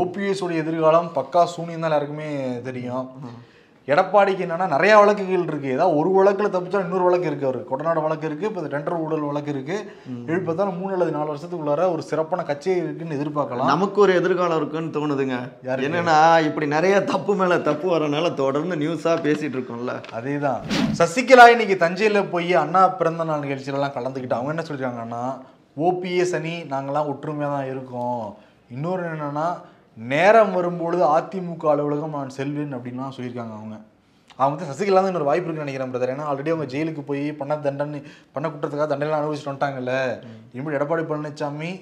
ஓபிஎஸ் 0.00 0.44
உடைய 0.46 0.64
எதிர்காலம் 0.66 1.08
பக்கா 1.20 1.44
சூனியம் 1.54 1.82
தான் 1.82 1.90
எல்லாருக்குமே 1.92 2.30
தெரியும். 2.68 3.08
எடப்பாடிக்கு 3.90 4.42
என்னன்னா 4.44 4.66
நிறைய 4.72 4.96
வழக்குகள் 4.98 5.46
இருக்கு. 5.50 5.68
ஏதாவது 5.76 5.96
ஒரு 6.00 6.10
வழக்குல 6.16 6.48
தப்பிச்சா 6.54 6.82
இன்னொரு 6.84 7.04
வழக்கு 7.06 7.26
இருக்கு 7.26 7.46
அவருக்கு 7.48 7.70
கொடநாடு 7.70 8.02
வழக்கு 8.02 8.26
இருக்கு 8.28 8.46
இப்போ 8.48 8.60
டெண்டர் 8.74 8.98
ஊழல் 9.04 9.26
வழக்கு 9.28 9.50
இருக்கு. 9.54 9.76
எழுப்பத்தாலும் 10.32 10.78
மூணு 10.80 10.92
அல்லது 10.92 11.14
நாலு 11.16 11.28
வருஷத்துக்குள்ளார 11.32 11.86
ஒரு 11.94 12.02
சிறப்பான 12.02 12.42
கட்சி 12.50 12.70
இருக்குன்னு 12.82 13.16
எதிர்பார்க்கலாம். 13.18 13.70
நமக்கு 13.72 14.00
ஒரு 14.00 14.14
எதிர்காலம் 14.20 14.60
இருக்குன்னு 14.60 14.94
தோணுதுங்க. 14.98 15.38
யாருக்கு? 15.62 15.88
என்னன்னா 15.88 16.18
இப்படி 16.48 16.66
நிறைய 16.66 17.00
தப்பு 17.12 17.34
மேல 17.34 17.58
தப்பு 17.58 17.88
வரனால 17.94 18.34
தொடர்ந்து 18.34 18.76
நியூஸா 18.76 19.14
பேசிட்டு 19.26 19.58
இருக்கோம்ல. 19.58 19.94
அதேதான். 20.18 20.62
சசிகலா 21.00 21.46
இன்னைக்கு 21.54 21.78
தஞ்சையில 21.84 22.30
போய் 22.30 22.54
அண்ணா 22.54 22.88
பிறந்த 23.00 23.24
நாள் 23.24 23.44
நிகழ்ச்சியிலலாம் 23.46 23.96
கலந்துக்கிட்டு 23.98 24.38
அவங்க 24.38 24.54
என்ன 24.54 24.64
சொல்லிருக்காங்கன்னா 24.68 25.24
ஓபிஎஸ் 25.88 26.34
அணி 26.38 26.54
நாங்கெல்லாம் 26.72 27.10
ஒற்றுமையா 27.12 27.50
தான் 27.56 27.70
இருக்கோம். 27.72 28.24
இன்னொரு 28.70 29.02
என்னன்னா 29.12 29.46
நேரம் 29.96 30.52
வரும்பொழுது 30.52 31.04
அதிமுக 31.16 31.64
அலுவலகம் 31.70 32.10
நான் 32.10 32.36
செல்வேன் 32.38 32.76
அப்படின்லாம் 32.76 33.14
சொல்லியிருக்காங்க 33.16 33.56
அவங்க. 33.58 33.76
அவங்க 34.38 34.54
வந்து 34.54 34.68
சசிகலா 34.70 35.00
தான் 35.00 35.10
இன்னொரு 35.12 35.30
வாய்ப்பு 35.30 35.46
இருக்குன்னு 35.46 35.66
நினைக்கிறேன் 35.66 35.92
பிரதர் 35.94 36.12
ஏன்னா 36.14 36.28
ஆல்ரெடி 36.30 36.52
அவங்க 36.52 36.68
ஜெயிலுக்கு 36.74 37.02
போய் 37.02 37.32
பண்ண 37.32 37.56
தண்டனை 37.56 38.02
பண்ண 38.32 38.48
குற்றத்துக்காக 38.48 38.86
தண்டனை 38.92 39.18
அனுபவிச்சுட்டு 39.18 39.52
வந்துட்டாங்கல்ல. 39.52 39.94
இனிமேல் 40.52 40.78
எடப்பாடி 40.78 41.04
பழனிசாமி 41.10 41.72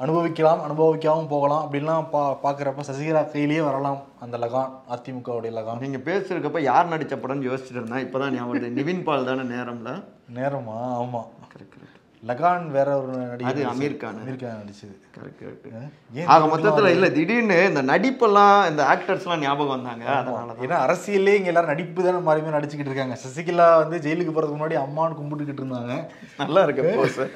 அனுபவிக்கலாம் 0.00 0.62
அனுபவிக்காமல் 0.62 1.28
போகலாம் 1.32 1.62
அப்படின்லாம் 1.64 2.06
பா 2.10 2.22
பார்க்குறப்ப 2.44 2.84
சசிகலா 2.88 3.22
கையிலேயே 3.32 3.60
வரலாம் 3.60 4.00
அந்த 4.20 4.38
லகான் 4.38 4.72
அதிமுகவுடைய 4.94 5.52
லகான். 5.58 5.82
நீங்க 5.84 5.98
பேசுறதுக்கப்ப 5.98 6.60
யார் 6.60 6.92
நடிச்ச 6.92 7.16
படம்னு 7.16 7.48
யோசிச்சுட்டு 7.50 7.80
இருந்தேன் 7.80 8.04
இப்பதான் 8.06 8.34
ஞாபகம் 8.36 8.54
வருது. 8.54 8.76
நிவின் 8.80 9.04
பால் 9.04 9.24
தானே 9.24 9.42
நேரம்ல? 9.42 9.92
நேரமா? 10.34 10.78
ஆமா. 11.02 11.22
கரெக்ட் 11.52 11.76
கரெக்ட் 11.76 12.00
லகான் 12.28 12.66
வேற 12.74 12.88
ஒரு 13.00 13.12
நடிகர். 13.30 13.58
அமீர் 13.70 13.96
கான். 14.02 14.18
அமீர் 14.20 14.38
கான் 14.42 14.60
நடிச்சது. 14.60 14.94
கரெக்ட் 15.16 16.28
ஆக 16.34 16.46
மொத்தத்துல 16.52 16.92
இல்ல 16.94 17.06
திடீர்னு 17.16 17.58
இந்த 17.70 17.82
நடிப்பெல்லாம் 17.90 18.60
இந்த 18.70 18.82
ஆக்டர்ஸ்லாம் 18.92 19.42
ஞாபகம் 19.46 19.74
வந்தாங்க 19.74 20.04
அதனால 20.18 20.46
தான். 20.52 20.62
ஏன்னா 20.66 20.78
அரசியல்லே 20.86 21.34
இங்க 21.38 21.50
எல்லாரும் 21.52 21.72
நடிப்பு 21.72 22.06
தானே 22.06 22.20
மாறி 22.28 22.46
நடிச்சுக்கிட்டு 22.56 22.92
இருக்காங்க. 22.92 23.18
சசிகலா 23.24 23.68
வந்து 23.82 23.98
ஜெயிலுக்கு 24.06 24.34
போறதுக்கு 24.36 24.58
முன்னாடி 24.58 24.78
அம்மான்னு 24.84 25.18
கும்பிட்டுக்கிட்டு 25.20 25.62
இருந்தாங்க. 25.64 25.94
நல்லா 26.42 26.62
இருக்கு 26.66 27.28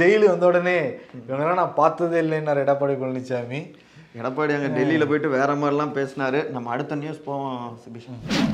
ஜெயிலு 0.00 0.24
வந்த 0.32 0.46
உடனே 0.52 0.78
இவங்கெல்லாம் 1.26 1.60
நான் 1.62 1.78
பார்த்ததே 1.82 2.20
இல்லைன்னாரு 2.26 2.64
எடப்பாடி 2.66 2.96
பழனிசாமி 3.02 3.60
எடப்பாடி 4.18 4.52
அங்க 4.56 4.68
டெல்லியில 4.78 5.04
போயிட்டு 5.06 5.28
வேற 5.28 5.54
மாதிரிலாம் 5.54 5.94
பேசினாரு. 5.98 6.50
நம்ம 6.50 6.70
அடுத்த 6.70 6.94
நியூஸ் 6.94 7.22
போவோம் 7.24 7.78
சிபி. 7.84 8.00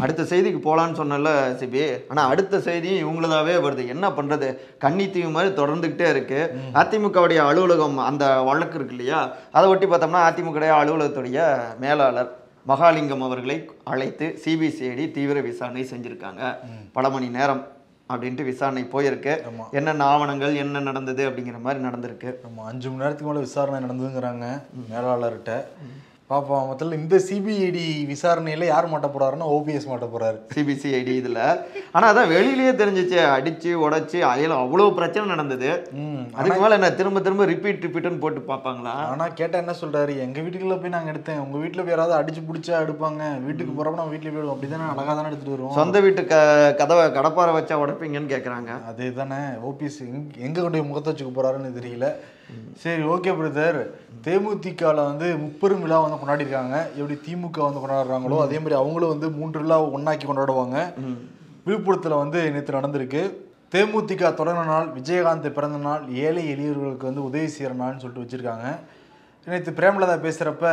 அடுத்த 0.00 0.22
செய்திக்கு 0.22 0.60
போலான்னு 0.66 0.98
சொன்னல 1.00 1.30
சிபி. 1.60 1.84
ஆனா 2.08 2.26
அடுத்த 2.26 2.60
செய்தி 2.60 3.04
இவங்களதாவே 3.04 3.54
வருது. 3.66 3.86
என்ன 3.86 4.08
பண்றது? 4.08 4.48
கன்னித்தீவு 4.84 5.30
மாதிரி 5.30 5.54
தொடர்ந்துகிட்டே 5.62 6.08
இருக்கு. 6.08 6.40
அதிமுகவுடைய 6.74 7.36
அலுவலகம் 7.36 7.98
அந்த 7.98 8.26
வழக்கு 8.50 8.78
இருக்கு 8.78 8.96
இல்லையா? 8.96 9.20
அதை 9.52 9.68
ஒட்டி 9.70 9.86
பார்த்தோம்னா 9.86 10.22
அதிமுக 10.30 10.70
அலுவலகத்துடைய 10.80 11.60
மேலாளர் 11.80 12.32
மகாலிங்கம் 12.68 13.24
அவர்களை 13.28 13.70
அழைத்து 13.84 14.26
சிபிசிஐடி 14.44 15.10
தீவிர 15.10 15.40
விசாரணை 15.40 15.86
செஞ்சிருக்காங்க. 15.92 16.42
பல 16.92 17.10
மணி 17.10 17.28
நேரம். 17.28 17.62
அப்படின்ட்டு 18.14 18.44
விசாரணை 18.44 18.84
போயிருக்கு. 18.92 19.34
என்னென்ன 19.70 20.04
ஆவணங்கள் 20.04 20.54
என்ன 20.54 20.80
நடந்தது 20.80 21.30
அப்படிங்கிற 21.30 21.60
மாதிரி 21.60 21.84
நடந்திருக்கு. 21.84 22.30
நம்ம 22.42 22.64
அஞ்சு 22.70 22.88
மணி 22.88 23.02
நேரத்துக்கு 23.02 23.30
மேலே 23.30 23.44
விசாரணை 23.48 23.80
நடந்ததுங்கிறாங்க 23.84 24.46
மேலாளர்கிட்ட. 24.92 25.52
பாப்போம். 26.32 26.66
மொத்தத்தில் 26.68 26.98
இந்த 27.00 27.16
சிபிஐடி 27.28 27.84
விசாரணையில 28.12 28.66
யார் 28.72 28.90
மாட்ட 28.92 29.08
போறாருன்னா 29.14 29.48
ஓபிஎஸ் 29.56 29.88
மாட்ட 29.90 30.06
போறாரு. 30.14 30.38
சிபிசிஐடி 30.54 31.14
இதுல. 31.22 31.40
ஆனா 31.96 32.06
அதான் 32.12 32.32
வெளியிலேயே 32.34 32.72
தெரிஞ்சிச்சு. 32.82 33.18
அடிச்சு 33.36 33.70
உடைச்சு 33.84 34.18
அயல 34.32 34.58
அவ்வளவு 34.64 34.96
பிரச்சனை 34.98 35.26
நடந்தது. 35.32 35.70
அதுக்கு 36.38 36.60
மேல 36.64 36.78
என்ன 36.78 36.90
திரும்ப 37.00 37.20
திரும்ப 37.26 37.46
ரிப்பீட் 37.52 37.84
ரிப்பீட்னு 37.86 38.22
போட்டு 38.24 38.42
பார்ப்பாங்களா? 38.52 38.94
ஆனா 39.12 39.26
கேட்டா 39.40 39.56
என்ன 39.62 39.74
சொல்றாரு? 39.82 40.14
எங்க 40.26 40.38
வீட்டுக்குள்ள 40.40 40.78
போய் 40.80 40.96
நாங்க 40.96 41.12
எடுத்தேன். 41.14 41.42
உங்க 41.44 41.56
வீட்டுல 41.64 41.84
போய் 41.84 41.94
யாராவது 41.96 42.18
அடிச்சு 42.20 42.42
பிடிச்சா 42.48 42.82
எடுப்பாங்க. 42.84 43.22
வீட்டுக்கு 43.46 43.72
போறப்ப 43.78 44.00
நம்ம 44.00 44.14
வீட்டுல 44.16 44.32
போயிடுவோம் 44.34 44.54
அப்படிதானே? 44.56 44.90
அழகா 44.92 45.12
தானே 45.14 45.30
எடுத்துட்டு 45.30 45.56
வருவோம். 45.56 45.76
சொந்த 45.80 46.00
வீட்டு 46.06 46.24
க 46.32 46.36
கதவை 46.82 47.06
கடப்பாரை 47.18 47.54
வச்சா 47.58 47.80
உடைப்பீங்கன்னு 47.84 48.34
கேக்குறாங்க. 48.34 48.70
அதே 48.90 49.08
தானே 49.20 49.40
ஓபிஎஸ் 49.70 50.00
எங்க 50.46 50.58
கொண்டு 50.60 50.90
முகத்தை 50.90 51.10
வச்சுக்க 51.12 51.32
போறாருன்னு 51.38 51.76
தெரியல. 51.80 52.08
சரி 52.80 53.02
ஓகே 53.12 53.32
பிரதர் 53.36 53.78
தேமுதிகல 54.24 55.02
வந்து 55.10 55.26
முப்பெரும் 55.42 55.82
விழா 55.84 55.98
வந்து 56.04 56.18
கொண்டாடிருக்காங்க 56.22 56.74
எப்படி 56.98 57.16
திமுக 57.26 57.60
வந்து 57.66 57.82
கொண்டாடுறாங்களோ 57.82 58.38
அதே 58.46 58.58
மாதிரி 58.62 58.78
அவங்களும் 58.80 59.14
வந்து 59.14 59.30
மூன்று 59.38 59.62
விழா 59.62 59.78
ஒண்ணாக்கி 59.98 60.26
கொண்டாடுவாங்க. 60.26 60.78
விழுப்புரத்துல 61.66 62.16
வந்து 62.22 62.38
நேற்று 62.56 62.78
நடந்திருக்கு. 62.80 63.22
தேமுதிக 63.74 64.30
தொடங்கின 64.38 64.66
நாள் 64.72 64.88
விஜயகாந்த் 64.96 65.46
பிறந்த 65.58 65.78
நாள் 65.86 66.02
ஏழை 66.24 66.42
எளியவர்களுக்கு 66.54 67.08
வந்து 67.10 67.26
உதவி 67.28 67.48
செய்கிற 67.52 67.72
நாள்னு 67.80 68.02
சொல்லிட்டு 68.02 68.24
வச்சிருக்காங்க. 68.24 68.66
நேற்று 69.46 69.78
பிரேமலதா 69.78 70.16
பேசுறப்ப 70.26 70.66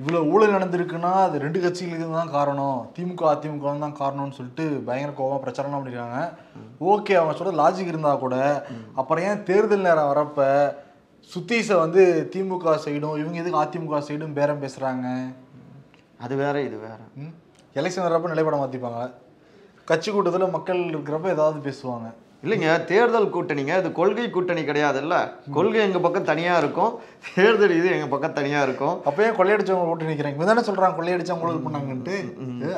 இவ்வளோ 0.00 0.18
ஊழல் 0.32 0.54
நடந்திருக்குன்னா 0.56 1.12
அது 1.22 1.36
ரெண்டு 1.44 1.58
கட்சிகளுக்கு 1.62 2.08
தான் 2.18 2.34
காரணம். 2.36 2.76
திமுக 2.96 3.24
அதிமுக 3.30 3.72
தான் 3.84 3.96
காரணம்னு 4.02 4.36
சொல்லிட்டு 4.36 4.64
பயங்கர 4.88 5.12
கோபம் 5.20 5.42
பிரச்சாரம் 5.44 5.74
பண்ணியிருக்காங்க 5.74 6.20
ஓகே 6.92 7.16
அவங்க 7.20 7.34
சொல்ற 7.38 7.54
லாஜிக் 7.62 7.90
இருந்தா 7.92 8.12
கூட 8.24 8.36
அப்புறம் 9.00 9.24
ஏன் 9.30 9.42
தேர்தல் 9.48 9.86
நேரம் 9.88 10.10
வரப்ப 10.12 10.46
சுத்தீஸை 11.32 11.76
வந்து 11.82 12.02
திமுக 12.32 12.74
சைடும் 12.84 13.16
இவங்க 13.20 13.36
எதுக்கு 13.40 13.62
அதிமுக 13.62 13.98
சைடும் 14.06 14.36
பேரம் 14.36 14.62
பேசுறாங்க? 14.62 15.06
அது 16.24 16.34
வேற 16.42 16.56
இது 16.68 16.76
வேற. 16.86 17.00
எலெக்ஷன் 17.80 18.06
வரப்ப 18.06 18.30
நிலைப்பட 18.32 18.56
மாத்திப்பாங்க 18.60 19.02
கட்சி 19.90 20.08
கூட்டத்தில் 20.10 20.54
மக்கள் 20.54 20.80
இருக்கிறப்ப 20.92 21.28
ஏதாவது 21.34 21.58
பேசுவாங்க. 21.68 22.08
இல்லைங்க 22.44 22.70
தேர்தல் 22.90 23.30
கூட்டணிங்க 23.36 23.72
இது 23.80 23.92
கொள்கை 24.00 24.26
கூட்டணி 24.30 24.62
கிடையாதுல்ல. 24.70 25.14
கொள்கை 25.56 25.80
எங்க 25.86 26.00
பக்கம் 26.06 26.28
தனியா 26.32 26.54
இருக்கும் 26.62 26.92
தேர்தல் 27.36 27.76
இது 27.78 27.88
எங்க 27.96 28.08
பக்கம் 28.14 28.36
தனியா 28.40 28.60
இருக்கும். 28.66 28.96
அப்ப 29.08 29.28
ஏன் 29.28 29.38
கொள்ளையடிச்சவங்க 29.38 29.92
ஓட்டு 29.92 30.10
நிற்கிறாங்க 30.10 30.38
இவங்க 30.38 30.50
தானே 30.52 30.66
சொல்றாங்க 30.68 30.98
கொள்ளையடிச்சவங்க 30.98 31.46
ஊழல் 31.48 31.64
பண்ணாங்கன்ட்டு. 31.68 32.16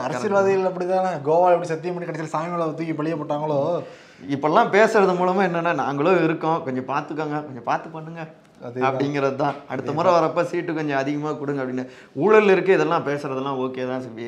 அரசியல்வாதிகள் 0.06 0.70
அப்படிதானே? 0.70 1.10
கோவா 1.28 1.50
எப்படி 1.54 1.72
சத்தியம் 1.74 1.96
பண்ணி 1.96 2.08
கடைசியில் 2.08 2.34
சாமி 2.36 2.50
மேல 2.54 2.70
தூக்கி 2.78 2.96
பழிய 3.00 3.16
போட்டாங்களோ? 3.22 3.60
இப்பெல்லாம் 4.28 4.72
பேசுறது 4.72 5.12
மூலமா 5.14 5.44
என்னன்னா 5.48 5.74
நாங்களும் 5.74 6.24
இருக்கோம். 6.24 6.62
கொஞ்சம் 6.62 6.88
பார்த்துக்கோங்க. 6.88 7.38
கொஞ்சம் 7.44 7.62
பார்த்து 7.64 7.88
பண்ணுங்க. 7.88 8.28
அப்படிங்கிறது 8.86 9.36
தான் 9.42 9.56
அடுத்த 9.72 9.90
முறை 9.96 10.10
வரப்ப 10.16 10.44
சீட்டு 10.50 10.72
கொஞ்சம் 10.78 11.00
அதிகமாக 11.02 11.34
கொடுங்க 11.40 11.60
அப்படின்னு. 11.62 11.84
ஊழல் 12.24 12.52
இருக்கு 12.54 12.72
இதெல்லாம் 12.76 13.06
பேசுறதெல்லாம் 13.08 13.60
ஓகே 13.64 13.86
தான் 13.90 14.02
சிபி 14.06 14.26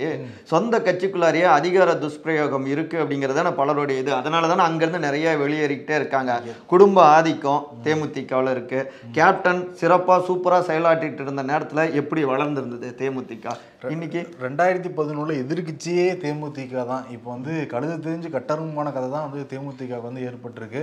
சொந்த 0.52 0.78
கட்சிக்குள்ளாரியே 0.86 1.48
அதிகார 1.58 1.96
துஷ்பிரயோகம் 2.04 2.66
இருக்கு 2.74 2.96
அப்படிங்கிறது 3.02 3.38
தானே 3.40 3.52
பலருடைய 3.60 4.02
இது. 4.04 4.12
அதனால 4.20 4.48
தானே 4.52 4.64
அங்கேருந்து 4.68 5.00
நிறைய 5.06 5.34
வெளியேறிக்கிட்டே 5.42 5.96
இருக்காங்க. 6.00 6.38
குடும்ப 6.72 6.98
ஆதிக்கம் 7.16 7.66
தேமுதிகவில் 7.86 8.52
இருக்கு. 8.54 8.80
கேப்டன் 9.18 9.62
சிறப்பா 9.82 10.16
சூப்பரா 10.28 10.60
செயலாற்றிட்டு 10.70 11.22
இருந்த 11.26 11.44
நேரத்துல 11.52 11.84
எப்படி 12.02 12.24
வளர்ந்திருந்தது 12.32 12.90
தேமுதிக? 13.02 13.56
இன்னைக்கு 13.94 14.20
ரெண்டாயிரத்தி 14.46 14.90
பதினொன்றுல 14.98 15.36
எதிர்க்கட்சியே 15.44 16.08
தேமுதிக 16.24 16.86
தான். 16.90 17.04
இப்போ 17.16 17.28
வந்து 17.36 17.52
கழுது 17.74 17.94
தெரிஞ்சு 18.08 18.30
கட்டருமான 18.38 18.88
கதை 18.96 19.10
தான் 19.16 19.28
வந்து 19.28 19.44
தேமுதிக 19.52 20.00
வந்து 20.08 20.26
ஏற்பட்டிருக்கு. 20.30 20.82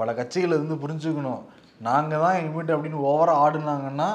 பல 0.00 0.08
கட்சிகள் 0.20 0.56
இருந்து 0.58 0.82
புரிஞ்சுக்கணும். 0.86 1.44
நாங்க 1.86 2.14
தான் 2.18 2.38
இனிமேட்டு 2.38 2.74
அப்படின்னு 2.74 3.00
ஓவரா 3.10 3.34
ஆடுனாங்கன்னா 3.44 4.08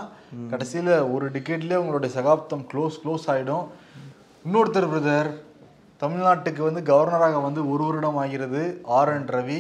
கடைசியில 0.51 0.89
ஒரு 1.13 1.25
டிக்கெட்லயே 1.29 1.81
உங்களுடைய 1.81 2.11
சகாப்தம் 2.15 2.63
க்ளோஸ் 2.71 2.99
க்ளோஸ் 3.03 3.25
ஆயிடும். 3.33 3.65
இன்னொருத்தர் 4.45 4.91
பிரதர் 4.91 5.29
தமிழ்நாட்டுக்கு 6.01 6.61
வந்து 6.63 6.81
கவர்னராக 6.81 7.39
வந்து 7.41 7.61
ஒரு 7.69 7.83
வருடம் 7.83 8.19
ஆகிறது 8.23 8.61
ஆர் 8.97 9.11
என் 9.15 9.29
ரவி 9.35 9.59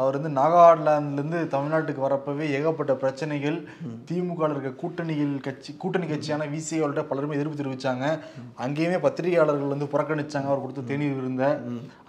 அவர் 0.00 0.16
வந்து 0.16 0.30
நாகாலாந்துலேருந்து 0.38 1.40
தமிழ்நாட்டுக்கு 1.54 2.04
வரப்பவே 2.04 2.44
ஏகப்பட்ட 2.58 2.92
பிரச்சனைகள் 3.02 3.58
திமுக 4.08 4.50
இருக்க 4.52 4.70
கூட்டணிகள் 4.82 5.34
கட்சி 5.46 5.70
கூட்டணி 5.82 6.06
கட்சியான 6.10 6.46
விசிஐவள்கிட்ட 6.54 7.04
பலருமே 7.10 7.36
எதிர்ப்பு 7.38 7.60
தெரிவித்தாங்க 7.60 8.06
அங்கேயுமே 8.66 8.98
பத்திரிகையாளர்கள் 9.06 9.74
வந்து 9.74 9.90
புறக்கணிச்சாங்க. 9.92 10.48
அவர் 10.50 10.64
கொடுத்த 10.64 10.86
தேநீர் 10.90 11.20
இருந்த 11.22 11.44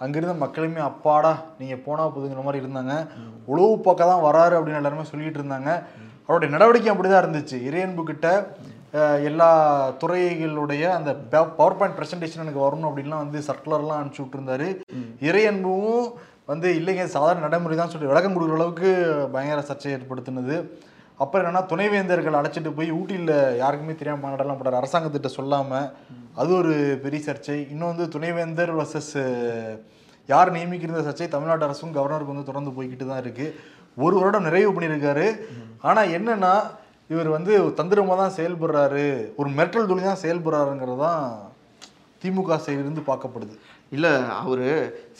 அங்கிருந்த 0.04 0.36
மக்களுமே 0.44 0.82
அப்பாடா 0.90 1.32
நீங்கள் 1.60 1.84
போனா 1.86 2.06
போதுங்கிற 2.16 2.44
மாதிரி 2.48 2.64
இருந்தாங்க. 2.64 2.96
உழவு 3.52 3.76
பக்கம் 3.88 4.12
தான் 4.12 4.26
வராரு 4.28 4.56
அப்படின்னு 4.58 4.82
எல்லாருமே 4.82 5.10
சொல்லிட்டு 5.12 5.40
இருந்தாங்க. 5.42 5.70
அவருடைய 6.26 6.50
நடவடிக்கை 6.56 6.90
அப்படிதான் 6.92 7.24
இருந்துச்சு. 7.24 7.58
இறையன்பு 7.68 8.02
கிட்ட 8.10 8.26
எல்லா 9.28 9.48
துறைகளுடைய 10.02 10.84
அந்த 10.94 11.10
பவர் 11.58 11.76
பாயிண்ட் 11.80 11.96
ப்ரெசன்டேஷன் 11.98 12.42
எனக்கு 12.44 12.64
வரணும் 12.64 12.88
அப்படின்லாம் 12.88 13.22
வந்து 13.24 13.40
சர்க்குலர்லாம் 13.48 13.98
அனுப்பிச்சு 13.98 14.24
விட்டுருந்தாரு. 14.24 14.68
இறையன்பும் 15.28 16.00
வந்து 16.50 16.68
இல்லைங்க 16.78 17.04
சாதாரண 17.16 17.44
நடைமுறை 17.46 17.76
தான் 17.80 17.92
சொல்லி 17.92 18.10
விளக்கம் 18.10 18.34
கொடுக்குற 18.36 18.58
அளவுக்கு 18.58 18.90
பயங்கர 19.34 19.62
சர்ச்சை 19.68 19.92
ஏற்படுத்தினது. 19.96 20.56
அப்புறம் 21.22 21.42
என்னன்னா 21.42 21.62
துணைவேந்தர்கள் 21.70 22.38
அழைச்சிட்டு 22.38 22.70
போய் 22.76 22.90
ஊட்டியில் 22.98 23.32
யாருக்குமே 23.62 23.94
தெரியாமல் 24.00 24.24
மாநாடெல்லாம் 24.24 24.58
போட்டார். 24.58 24.80
அரசாங்கத்திட்ட 24.80 25.30
சொல்லாமல் 25.38 25.88
அது 26.40 26.50
ஒரு 26.60 26.74
பெரிய 27.04 27.20
சர்ச்சை. 27.26 27.58
இன்னும் 27.72 27.90
வந்து 27.92 28.06
துணைவேந்தர் 28.14 28.72
வர்சஸ் 28.78 29.14
யார் 30.32 30.54
நியமிக்கிற 30.56 31.02
சர்ச்சை 31.08 31.28
தமிழ்நாடு 31.34 31.66
அரசும் 31.68 31.94
கவர்னருக்கு 31.96 32.34
வந்து 32.34 32.48
தொடர்ந்து 32.50 32.74
போய்கிட்டு 32.76 33.06
தான் 33.10 33.22
இருக்குது 33.24 33.54
ஒரு 34.04 34.16
வருடம் 34.22 34.46
நிறைவு 34.48 34.70
பண்ணியிருக்காரு. 34.74 35.26
ஆனால் 35.88 36.12
என்னென்னா 36.16 36.54
இவர் 37.12 37.28
வந்து 37.36 37.52
தந்திரமாக 37.78 38.16
தான் 38.22 38.36
செயல்படுறாரு. 38.38 39.06
ஒரு 39.40 39.48
மிரட்டல் 39.58 39.88
துணி 39.90 40.02
தான் 40.08 40.22
செயல்படுறாருங்கிறது 40.24 41.00
தான் 41.06 41.24
திமுக 42.22 42.58
சைடிலிருந்து 42.66 43.04
பார்க்கப்படுது. 43.08 43.54
இல்ல 43.96 44.08
அவரு 44.42 44.68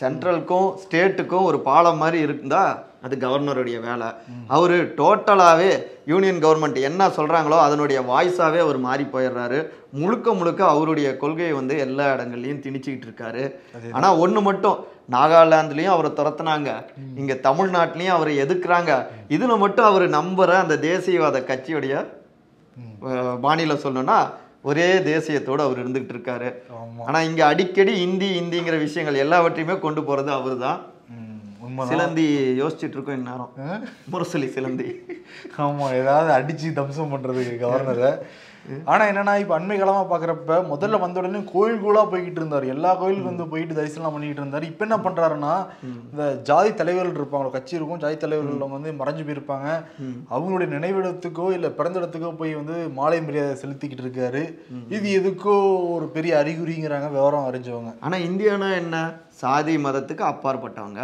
சென்ட்ரலுக்கும் 0.00 0.69
ஸ்டேட்டுக்கும் 0.83 1.49
ஒரு 1.49 1.59
பாலம் 1.69 2.00
மாதிரி 2.03 2.19
இருந்தா 2.27 2.62
அது 3.05 3.15
கவர்னருடைய 3.17 3.77
வேலை. 3.87 4.09
அவரு 4.57 4.77
டோட்டலாவே 4.99 5.71
யூனியன் 6.11 6.41
கவர்மெண்ட் 6.45 6.79
என்ன 6.89 7.09
சொல்றாங்களோ 7.17 7.59
அதனுடைய 7.67 7.99
வாய்ஸாவே 8.11 8.59
அவர் 8.65 8.79
மாறி 8.87 9.05
போயிடுறாரு. 9.12 9.59
முழுக்க 10.00 10.35
முழுக்க 10.41 10.62
அவருடைய 10.75 11.09
கொள்கையை 11.23 11.55
வந்து 11.59 11.77
எல்லா 11.87 12.07
இடங்கள்லயும் 12.15 12.62
திணிச்சுக்கிட்டு 12.65 13.09
இருக்காரு. 13.09 13.45
ஆனா 13.97 14.11
ஒண்ணு 14.25 14.43
மட்டும் 14.49 14.79
நாகாலாந்துலயும் 15.17 15.95
அவரை 15.95 16.11
துரத்துனாங்க. 16.19 16.71
இங்க 17.21 17.35
தமிழ்நாட்டிலயும் 17.49 18.17
அவரை 18.19 18.35
எதிர்க்கிறாங்க. 18.45 18.93
இதுல 19.37 19.57
மட்டும் 19.65 19.91
அவர் 19.91 20.07
நம்புற 20.19 20.50
அந்த 20.65 20.79
தேசியவாத 20.89 21.41
கட்சியுடைய 21.50 22.05
மாநில 23.47 23.75
சொல்லணும்னா 23.85 24.21
ஒரே 24.62 24.99
தேசியத்தோட 24.99 25.59
அவர் 25.59 25.88
இருந்துகிட்டு 25.88 26.14
இருக்காரு. 26.17 26.55
ஆமா. 26.71 27.02
ஆனா 27.07 27.21
இங்க 27.21 27.47
அடிக்கடி 27.47 28.00
இந்தி 28.00 28.40
இந்திங்கிற 28.40 28.79
விஷயங்கள் 28.79 29.21
எல்லாவற்றையுமே 29.21 29.79
கொண்டு 29.79 30.00
போறது 30.00 30.26
அவர்தான். 30.26 30.81
ம், 31.09 31.38
உண்மைதான். 31.59 31.88
சிலந்தி 31.88 32.26
யோசிச்சுட்டு 32.62 32.97
இருக்கோம் 32.97 33.17
இந்நேரம். 33.17 33.52
முரசொலி 34.12 34.49
சிலந்தி. 34.49 35.00
ஆமா 35.59 35.95
ஏதாவது 35.95 36.31
அடிச்சு 36.38 36.73
தம்சம் 36.73 37.12
பண்றதுக்கு 37.12 37.57
கவர்னரை 37.64 38.19
ஆனா 38.85 39.03
என்னன்னா 39.05 39.35
இப்ப 39.43 39.59
அண்மை 39.59 39.79
காலமா 39.79 40.03
பாக்குறப்ப 40.12 40.59
முதல்ல 40.73 41.00
வந்த 41.05 41.21
உடனே 41.21 41.41
கோயில் 41.53 41.81
கோயிலா 41.83 42.03
போய்கிட்டு 42.12 42.41
இருந்தாரு. 42.43 42.67
எல்லா 42.75 42.95
கோயிலுக்கும் 42.95 43.33
வந்து 43.33 43.50
போயிட்டு 43.53 43.79
தரிசனம் 43.79 44.15
பண்ணிட்டு 44.15 44.43
இருந்தாரு. 44.43 44.62
இப்ப 44.62 44.87
என்ன 44.89 44.99
பண்றாருன்னா 45.07 45.53
இந்த 46.11 46.25
ஜாதி 46.50 46.75
தலைவர்கள் 46.75 47.19
இருப்பாங்க. 47.21 47.50
கட்சி 47.50 47.79
இருக்கும். 47.79 48.03
ஜாதி 48.05 48.17
தலைவர்கள் 48.17 48.75
வந்து 48.77 48.93
மறைஞ்சு 48.93 49.25
போயிருப்பாங்க. 49.27 49.69
அவங்களுடைய 50.35 50.69
நினைவிடத்துக்கோ 50.77 51.53
இல்ல 51.53 51.71
பிறந்த 51.71 52.00
இடத்துக்கோ 52.00 52.37
போய் 52.37 52.55
வந்து 52.55 52.89
மாலை 52.89 53.23
மரியாதை 53.23 53.57
செலுத்திக்கிட்டு 53.62 54.07
இருக்காரு. 54.07 54.43
இது 54.89 55.09
எதுக்கோ 55.21 55.57
ஒரு 55.97 56.09
பெரிய 56.17 56.43
அறிகுறிங்கிறாங்க 56.43 57.11
விவரம் 57.11 57.49
அறிஞ்சவங்க. 57.50 57.93
ஆனா 58.00 58.17
இந்தியானா 58.29 58.71
என்ன? 58.83 58.97
சாதி 59.43 59.77
மதத்துக்கு 59.77 60.25
அப்பாற்பட்டவங்க. 60.33 61.03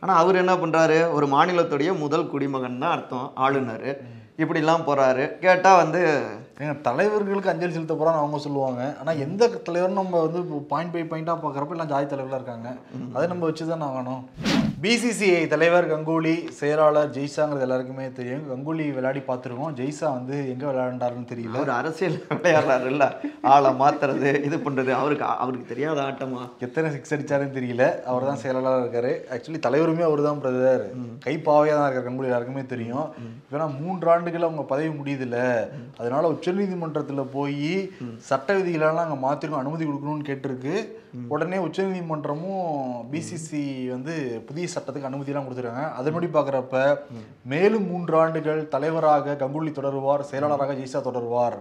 ஆனா 0.00 0.14
அவர் 0.14 0.36
என்ன 0.36 0.52
பண்றாரு? 0.54 1.12
ஒரு 1.12 1.26
மாநிலத்துடைய 1.26 1.98
முதல் 1.98 2.28
குடிமகன் 2.28 2.78
தான் 2.78 2.94
அர்த்தம். 2.96 3.30
ஆளுநர். 3.34 3.88
இப்படிலாம் 4.42 4.84
போறாரு. 4.86 5.24
கேட்டா 5.38 5.70
வந்து 5.76 6.00
ஏங்க 6.60 6.72
தலைவர்களுக்கு 6.86 7.50
அஞ்சலி 7.50 7.72
செலுத்த 7.72 7.94
போறான்னு 7.94 8.20
அவங்க 8.20 8.38
சொல்லுவாங்க. 8.44 8.82
ஆனா 9.00 9.10
எந்த 9.24 9.48
தலைவரும் 9.66 9.98
நம்ம 9.98 10.20
வந்து 10.24 10.40
பாயிண்ட் 10.72 10.92
பை 10.94 11.02
பாயிண்டா 11.02 11.34
பாக்குறப்ப 11.42 11.74
எல்லாம் 11.76 11.92
ஜாதி 11.92 12.06
தலைவர்களா 12.14 12.38
இருக்காங்க. 12.40 12.68
அதை 13.12 13.26
நம்ம 13.32 13.48
வச்சுதான் 13.50 13.84
ஆகணும். 13.88 14.22
பிசிசிஐ 14.82 15.40
தலைவர் 15.52 15.86
கங்குலி 15.90 16.32
செயலாளர் 16.58 17.12
ஜெய்சாங்கிறது 17.14 17.64
எல்லாருக்குமே 17.66 18.04
தெரியும். 18.18 18.42
கங்குலி 18.50 18.84
விளையாடி 18.96 19.20
பார்த்துருக்கோம். 19.28 19.72
ஜெய்சா 19.78 20.08
வந்து 20.16 20.36
எங்க 20.52 20.64
விளையாண்டாருன்னு 20.68 21.30
தெரியல. 21.30 21.56
அவர் 21.60 21.72
அரசியல் 21.76 22.18
விளையாடுறாரு 22.34 22.86
இல்ல 22.92 23.06
ஆளை 23.52 23.70
மாத்துறது 23.80 24.30
இது 24.48 24.56
பண்றது. 24.66 24.90
அவருக்கு 24.98 25.24
அவருக்கு 25.44 25.66
தெரியாத 25.72 26.00
ஆட்டமா? 26.08 26.42
எத்தனை 26.66 26.92
சிக்ஸ் 26.96 27.14
அடிச்சாருன்னு 27.16 27.56
தெரியல. 27.58 27.86
அவர் 28.12 28.28
தான் 28.30 28.40
செயலாளராக 28.42 28.84
இருக்காரு. 28.84 29.12
ஆக்சுவலி 29.36 29.60
தலைவருமே 29.66 30.04
அவர் 30.10 30.22
தான் 30.28 30.42
பிரதர். 30.44 30.84
கை 31.26 31.34
பாவையாக 31.48 31.78
தான் 31.80 31.88
இருக்கார். 31.88 32.08
கங்குலி 32.10 32.30
எல்லாருக்குமே 32.30 32.64
தெரியும். 32.74 33.08
ஏன்னா 33.54 33.68
மூன்று 33.80 34.12
ஆண்டுகள் 34.14 34.46
அவங்க 34.48 34.66
பதவி 34.74 34.92
முடியுதுல்ல. 35.00 35.40
அதனால 36.00 36.30
உச்சநீதிமன்றத்துல 36.36 37.26
போய் 37.36 37.74
சட்ட 38.30 38.58
விதிகளெல்லாம் 38.60 39.06
அங்கே 39.08 39.20
மாற்றிருக்கோம் 39.26 39.64
அனுமதி 39.64 39.84
கொடுக்கணும்னு 39.90 40.30
கேட்டிருக்கு. 40.30 40.76
உடனே 41.34 41.58
உச்சநீதிமன்றமும் 41.66 42.64
பிசிசி 43.12 43.60
வந்து 43.92 44.14
புதிய 44.48 44.66
சட்டத்துக்கு 44.74 45.10
அனுமதியெல்லாம் 45.10 45.46
கொடுத்துருக்காங்க. 45.46 45.86
அதன்படி 46.00 46.28
பார்க்குறப்ப 46.36 46.82
மேலும் 47.52 47.86
மூன்று 47.90 48.16
ஆண்டுகள் 48.22 48.60
தலைவராக 48.74 49.36
கங்குலி 49.42 49.72
தொடருவார் 49.78 50.28
செயலாளராக 50.30 50.76
ஜெய்சா 50.80 51.00
தொடருவார். 51.08 51.56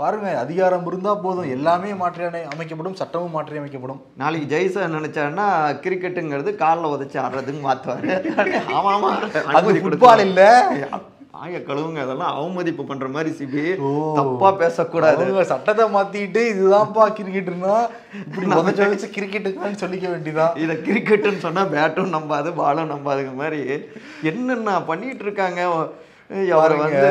பாருங்க 0.00 0.38
அதிகாரம் 0.44 0.86
இருந்தா 0.86 1.14
போதும். 1.26 1.50
எல்லாமே 1.56 1.92
மாற்றி 2.02 2.24
அமைக்கப்படும் 2.54 2.98
சட்டமும் 3.02 3.36
மாற்றி 3.36 3.60
அமைக்கப்படும். 3.62 4.00
நாளைக்கு 4.22 4.48
ஜெய்சா 4.54 4.88
நினைச்சாருன்னா 4.96 5.46
கிரிக்கெட்டுங்கிறது 5.84 6.56
காலில் 6.64 6.92
உதச்சி 6.94 7.18
ஆடுறதுக்கு 7.26 7.62
மாத்துவாரு. 7.68 8.08
ஆமா 8.78 8.90
ஆமா. 8.96 9.12
அது 9.58 9.80
ஃபுட்பால் 9.84 10.24
இல்ல. 10.28 10.42
ஆய 11.38 11.58
கழுவுங்க 11.60 12.00
அதெல்லாம் 12.02 12.34
அவமதிப்பு 12.34 12.82
பண்ற 12.84 13.06
மாதிரி 13.08 13.30
சிபி. 13.34 13.64
ஓ. 13.80 13.90
தப்பா 14.16 14.48
பேசக்கூடாது. 14.56 15.22
சட்டத்தை 15.50 15.84
மாத்திட்டு 15.88 16.42
இதுதான்ப்பா 16.52 17.04
கிரிக்கெட்னா 17.16 17.74
இப்படி 18.20 18.46
உதச்ச 18.58 18.80
வச்சு 18.88 19.08
சொல்லிக்க 19.78 20.06
வேண்டியதான் 20.08 20.56
இத 20.56 20.74
கிரிக்கெட்டுன்னு 20.86 21.38
சொன்னா 21.38 21.64
பேட்டும் 21.68 22.14
நம்பாது 22.16 22.52
பாலும் 22.54 22.92
நம்பாதுங்க 22.92 23.34
மாதிரி 23.36 23.62
என்னென்ன 24.24 24.78
பண்ணிட்டு 24.82 25.24
இருக்காங்க? 25.24 25.62
அவரை 26.30 26.76
வந்து. 26.76 27.10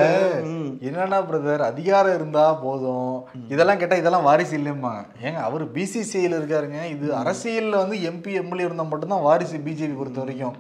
என்னன்னா 0.82 1.20
பிரதர் 1.30 1.60
அதிகாரம் 1.60 2.16
இருந்தா 2.16 2.54
போதும். 2.54 3.24
இதெல்லாம் 3.50 3.78
கேட்டா 3.78 3.96
இதெல்லாம் 3.96 4.24
வாரிசு 4.24 4.58
இல்லைம்பாங்க. 4.58 5.06
ஏங்க 5.22 5.36
அவர் 5.36 5.72
பிசிசிஐல 5.72 6.38
இருக்காருங்க. 6.40 6.86
இது 6.86 7.14
அரசியல்ல 7.14 7.70
வந்து 7.70 7.98
எம்பி 7.98 8.34
எம்எல்ஏ 8.34 8.66
இருந்தா 8.66 8.84
மட்டும்தான் 8.84 9.22
வாரிசு 9.22 9.58
பிஜேபி 9.58 9.98
பொறுத்த 9.98 10.20
வரைக்கும். 10.20 10.56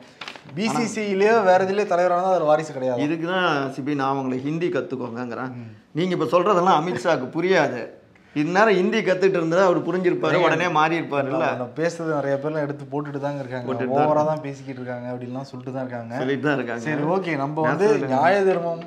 பிசிசிஐலயோ 0.55 1.43
வேற 1.43 1.57
இதுலயே 1.57 1.87
தலைவரானா 1.93 2.23
அது 2.23 2.43
வாரிசு 2.43 2.73
கிடையாது. 2.73 3.01
இதுக்குதான் 3.01 3.71
சிபி 3.77 3.95
நான் 3.95 4.15
உங்களை 4.15 4.43
ஹிந்தி 4.43 4.69
கத்துக்கோங்கங்கிறேன். 4.69 5.53
நீங்க 5.91 6.15
இப்ப 6.15 6.39
சொல்றதெல்லாம் 6.39 6.79
அமித்ஷாக்கு 6.79 7.27
புரியாது. 7.37 7.89
இந்நேரம் 8.35 8.77
ஹிந்தி 8.79 8.99
கத்துட்டு 9.05 9.37
இருந்தா 9.39 9.61
அவர் 9.67 9.79
புரிஞ்சிருப்பாரு 9.87 10.41
உடனே 10.45 10.67
மாறி 10.77 10.95
இருப்பாருல்ல 10.99 11.45
நம்ம 11.59 11.71
பேசுறது 11.79 12.11
நிறைய 12.17 12.35
பேர்லாம் 12.41 12.65
எடுத்து 12.65 12.83
போட்டுட்டு 12.91 13.19
தாங்க 13.25 13.41
இருக்காங்க. 13.43 13.87
ஓவரா 14.01 14.23
தான் 14.29 14.43
பேசிக்கிட்டு 14.45 14.79
இருக்காங்க 14.81 15.07
அப்படின்லாம் 15.13 15.49
சொல்லிட்டு 15.51 15.73
தான் 15.75 15.85
இருக்காங்க. 15.85 16.13
சொல்லிட்டு 16.21 16.47
தான் 16.49 16.57
இருக்காங்க. 16.59 16.83
சரி 16.87 17.05
ஓகே 17.15 17.33
நம்ம 17.43 17.65
வந்து 17.69 17.87
நியாய 18.13 18.43
தர்மம் 18.49 18.83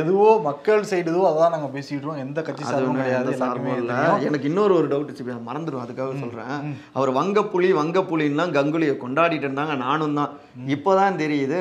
எதுவோ 0.00 0.30
மக்கள் 0.48 0.82
சைடுதோ 0.90 1.20
அதான் 1.28 1.54
நாங்க 1.54 1.68
பேசிட்டு 1.76 1.98
இருக்கோம். 1.98 2.20
எந்த 2.24 2.38
கட்சி 2.46 2.64
சார்பும் 2.70 2.98
கிடையாது 3.00 3.38
சார்பும் 3.42 3.78
இல்ல. 3.82 3.94
எனக்கு 4.28 4.48
இன்னொரு 4.50 4.72
ஒரு 4.78 4.88
டவுட் 4.92 5.14
சிபி 5.18 5.36
மறந்துடும் 5.48 5.84
அதுக்காக 5.84 6.18
சொல்றேன். 6.24 6.58
அவர் 6.98 7.12
வங்கப்புலி 7.18 7.70
வங்கப்புலின்லாம் 7.80 8.54
கங்குலியை 8.58 8.96
கொண்டாடிட்டு 9.04 9.48
இருந்தாங்க 9.48 9.76
நானும் 9.86 10.18
தான். 10.20 10.34
இப்போதான் 10.76 11.20
தெரியுது 11.22 11.60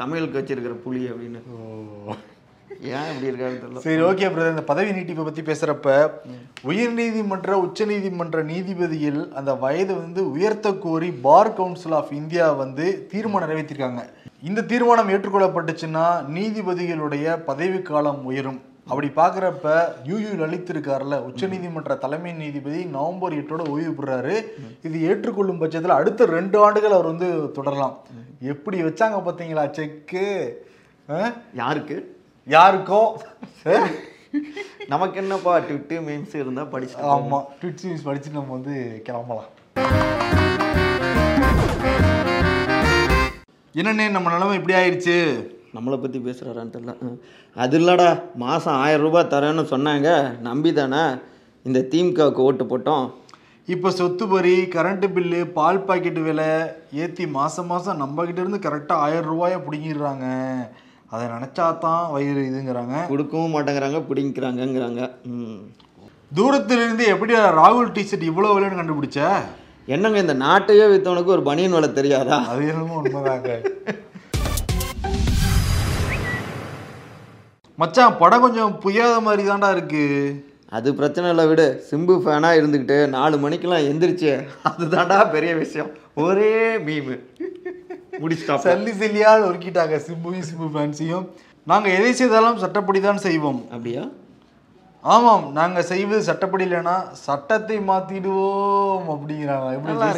சமையலுக்கு 0.00 0.40
வச்சிருக்கிற 0.40 0.76
புலி 0.86 1.02
அப்படின்னு. 1.12 1.42
ஏன் 2.96 3.08
இப்படி 3.12 3.28
தெரியல. 3.30 3.82
சரி 3.84 4.02
ஓகே 4.08 4.26
பிரதர் 4.32 4.54
இந்த 4.54 4.64
பதவி 4.70 4.90
நீட்டிப்பை 4.96 5.24
பத்தி 5.24 5.42
பேசுறப்ப 5.48 5.88
உயர்நீதிமன்ற 6.72 7.50
உச்சநீதிமன்ற 7.64 8.42
நீதிபதிகள் 8.50 9.20
அந்த 9.38 9.54
வயதை 9.64 9.94
வந்து 10.02 10.30
உயர்த்த 10.34 10.72
கோரி 10.84 11.10
பார் 11.26 11.54
கவுன்சில் 11.56 11.96
ஆஃப் 12.00 12.12
இந்தியா 12.20 12.46
வந்து 12.62 12.86
தீர்மானம் 13.12 13.50
நிறைவேற்றிருக்காங்க. 13.50 14.04
இந்த 14.50 14.66
தீர்மானம் 14.70 15.10
ஏற்றுக்கொள்ளப்பட்டுச்சுன்னா 15.14 16.06
நீதிபதிகளுடைய 16.36 17.36
பதவி 17.50 17.82
காலம் 17.82 18.22
உயரும். 18.30 18.60
அப்படி 18.88 19.08
பார்க்குறப்ப 19.18 19.74
யூ 20.08 20.16
லலித் 20.40 20.72
இருக்கார்ல 20.72 21.18
உச்சநீதிமன்ற 21.28 21.94
தலைமை 22.02 22.32
நீதிபதி 22.40 22.80
நவம்பர் 22.96 23.36
எட்டோட 23.38 23.62
ஓய்வு 23.74 23.92
பெறாரு. 23.98 24.34
இது 24.86 24.96
ஏற்றுக்கொள்ளும் 25.10 25.60
பட்சத்தில் 25.62 25.98
அடுத்த 26.00 26.26
ரெண்டு 26.26 26.58
ஆண்டுகள் 26.64 26.96
அவர் 26.96 27.12
வந்து 27.12 27.28
தொடரலாம். 27.58 27.96
எப்படி 28.54 28.82
வச்சாங்க 28.82 29.18
பார்த்தீங்களா 29.28 29.64
செக்கு 29.78 30.26
யாருக்கு? 31.62 31.96
யாருக்கோ? 32.46 33.00
நமக்கு 34.92 35.16
என்னப்பா 35.20 35.52
ட்விட்டு 35.66 35.96
மீம்ஸ் 36.06 36.34
இருந்தா 36.40 36.62
படிச்சு 36.72 36.96
ஆமா 37.14 37.38
ட்விட் 37.60 37.84
நியூஸ் 37.86 38.06
படிச்சு 38.08 38.30
நம்ம 38.36 38.52
வந்து 38.56 38.74
கிளம்பலாம். 39.06 39.50
என்னண்ணே 43.74 44.06
நம்ம 44.16 44.32
நிலைமை 44.34 44.56
இப்படி 44.58 44.76
ஆயிடுச்சு 44.80 45.16
நம்மளை 45.76 45.96
பற்றி 46.02 46.18
பேசுகிறாரான்னு 46.26 46.74
தெரியல. 46.74 46.92
ம். 47.06 47.16
அது 47.56 47.78
இல்லடா 47.80 48.08
மாதம் 48.44 48.80
ஆயிரம் 48.84 49.04
ரூபாய் 49.06 49.30
தரேன்னு 49.32 49.64
சொன்னாங்க. 49.74 50.08
நம்பி 50.48 50.72
தானே 50.80 51.02
இந்த 51.64 51.80
திமுகவுக்கு 51.92 52.46
ஓட்டு 52.48 52.64
போட்டோம். 52.70 53.06
இப்போ 53.68 53.90
சொத்து 53.98 54.24
வரி 54.28 54.56
கரண்ட் 54.76 55.06
பில்லு 55.16 55.40
பால் 55.58 55.84
பாக்கெட் 55.88 56.20
விலை 56.28 56.48
ஏற்றி 57.02 57.26
மாதம் 57.38 57.70
மாதம் 57.72 58.00
நம்ம 58.02 58.24
கிட்ட 58.24 58.40
இருந்து 58.44 58.64
கரெக்டாக 58.66 59.04
ஆயிரம் 59.06 59.30
ரூபாயை 59.32 59.58
பிடுங்கிடுறாங்க. 59.66 60.26
அதை 61.10 61.26
நினச்சா 61.26 61.78
தான் 61.78 62.10
வயிறு 62.10 62.40
இதுங்கிறாங்க. 62.40 63.06
கொடுக்கவும் 63.08 63.54
மாட்டேங்கிறாங்க 63.54 63.98
பிடிங்கிறாங்கங்கிறாங்க. 64.08 65.10
ம். 65.26 65.60
தூரத்திலிருந்து 66.34 67.06
எப்படி 67.06 67.32
ராகுல் 67.32 67.92
டிஷர்ட் 67.92 68.28
இவ்வளோ 68.30 68.52
விலைன்னு 68.54 68.80
கண்டுபிடிச்ச? 68.80 69.20
என்னங்க 69.86 70.18
இந்த 70.18 70.34
நாட்டையே 70.34 70.86
வித்தவனுக்கு 70.90 71.34
ஒரு 71.36 71.42
பனியன் 71.42 71.72
விலை 71.72 71.92
தெரியாதா? 71.92 72.38
அது 72.48 72.66
என்னமோ 72.66 73.02
உண்மைதாங்க. 73.02 73.50
மச்சான் 77.78 78.18
படம் 78.18 78.40
கொஞ்சம் 78.40 78.78
புரியாத 78.78 79.20
மாதிரி 79.20 79.48
தான்டா 79.48 79.70
இருக்கு. 79.70 80.02
அது 80.68 80.94
பிரச்சனை 80.94 81.30
இல்லை 81.30 81.46
விடு. 81.46 81.84
சிம்பு 81.90 82.14
ஃபேனாக 82.22 82.58
இருந்துக்கிட்டு 82.60 83.08
நாலு 83.08 83.36
மணிக்கெல்லாம் 83.38 83.86
எந்திரிச்சு 83.90 84.30
அதுதான்டா 84.64 85.30
பெரிய 85.30 85.54
விஷயம். 85.54 85.90
ஒரே 86.14 86.78
மீமு 86.78 87.16
முடிச்சிட்டா 88.22 88.56
சல்லி 88.66 88.92
சல்லியால் 89.00 89.46
ஒருக்கிட்டாங்க 89.48 89.96
சிம்புவையும் 90.06 90.48
சிம்பு 90.50 90.68
ஃபேன்ஸையும். 90.74 91.24
நாங்க 91.70 91.88
எதை 91.98 92.12
செய்தாலும் 92.20 92.60
சட்டப்படி 92.64 93.00
தான் 93.06 93.24
செய்வோம். 93.26 93.60
அப்படியா? 93.74 94.02
ஆமாம் 95.12 95.44
நாங்க 95.58 95.78
செய்வது 95.92 96.20
சட்டப்படி 96.28 96.64
இல்லைன்னா 96.66 96.96
சட்டத்தை 97.26 97.76
மாத்திடுவோம் 97.90 99.06
அப்படிங்கிறாங்க. 99.14 99.68
எப்படி 99.76 99.94
நல்லா 99.94 100.10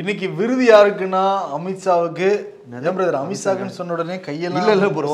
இன்னைக்கு 0.00 0.26
விருது 0.38 0.64
யாருக்குன்னா 0.68 1.22
அமித்ஷாவுக்கு 1.56 2.28
பிரதர் 2.96 3.18
அமித்ஷாக்குன்னு 3.20 3.76
சொன்ன 3.76 3.94
உடனே 3.96 4.16
கையெல்லாம் 4.26 4.62
இல்ல 4.62 4.74
இல்ல 4.76 4.88
ப்ரோ 4.96 5.12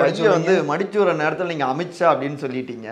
கையை 0.00 0.26
வந்து. 0.32 0.54
மடிச்சு 0.70 0.96
வர 1.02 1.12
நேரத்துல 1.20 1.50
நீங்க 1.52 1.66
அமித்ஷா 1.72 2.06
அப்படின்னு 2.12 2.38
சொல்லிட்டீங்க. 2.44 2.88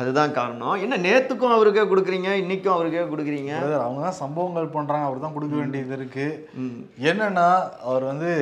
அதுதான் 0.00 0.34
காரணம். 0.38 0.76
என்ன 0.84 0.98
நேத்துக்கும் 1.06 1.54
அவருக்கே 1.56 1.84
கொடுக்குறீங்க 1.92 2.30
இன்னைக்கும் 2.42 2.74
அவருக்கே 2.74 3.04
கொடுக்குறீங்க? 3.12 3.52
அவங்க 3.84 4.00
தான் 4.06 4.18
சம்பவங்கள் 4.22 4.68
பண்றாங்க. 4.76 5.06
அவர் 5.08 5.24
தான் 5.24 5.36
கொடுக்க 5.36 5.56
வேண்டியது 5.62 5.96
இருக்கு. 5.98 6.26
என்னன்னா 7.10 7.48
அவர் 7.90 8.04
வந்து 8.12 8.32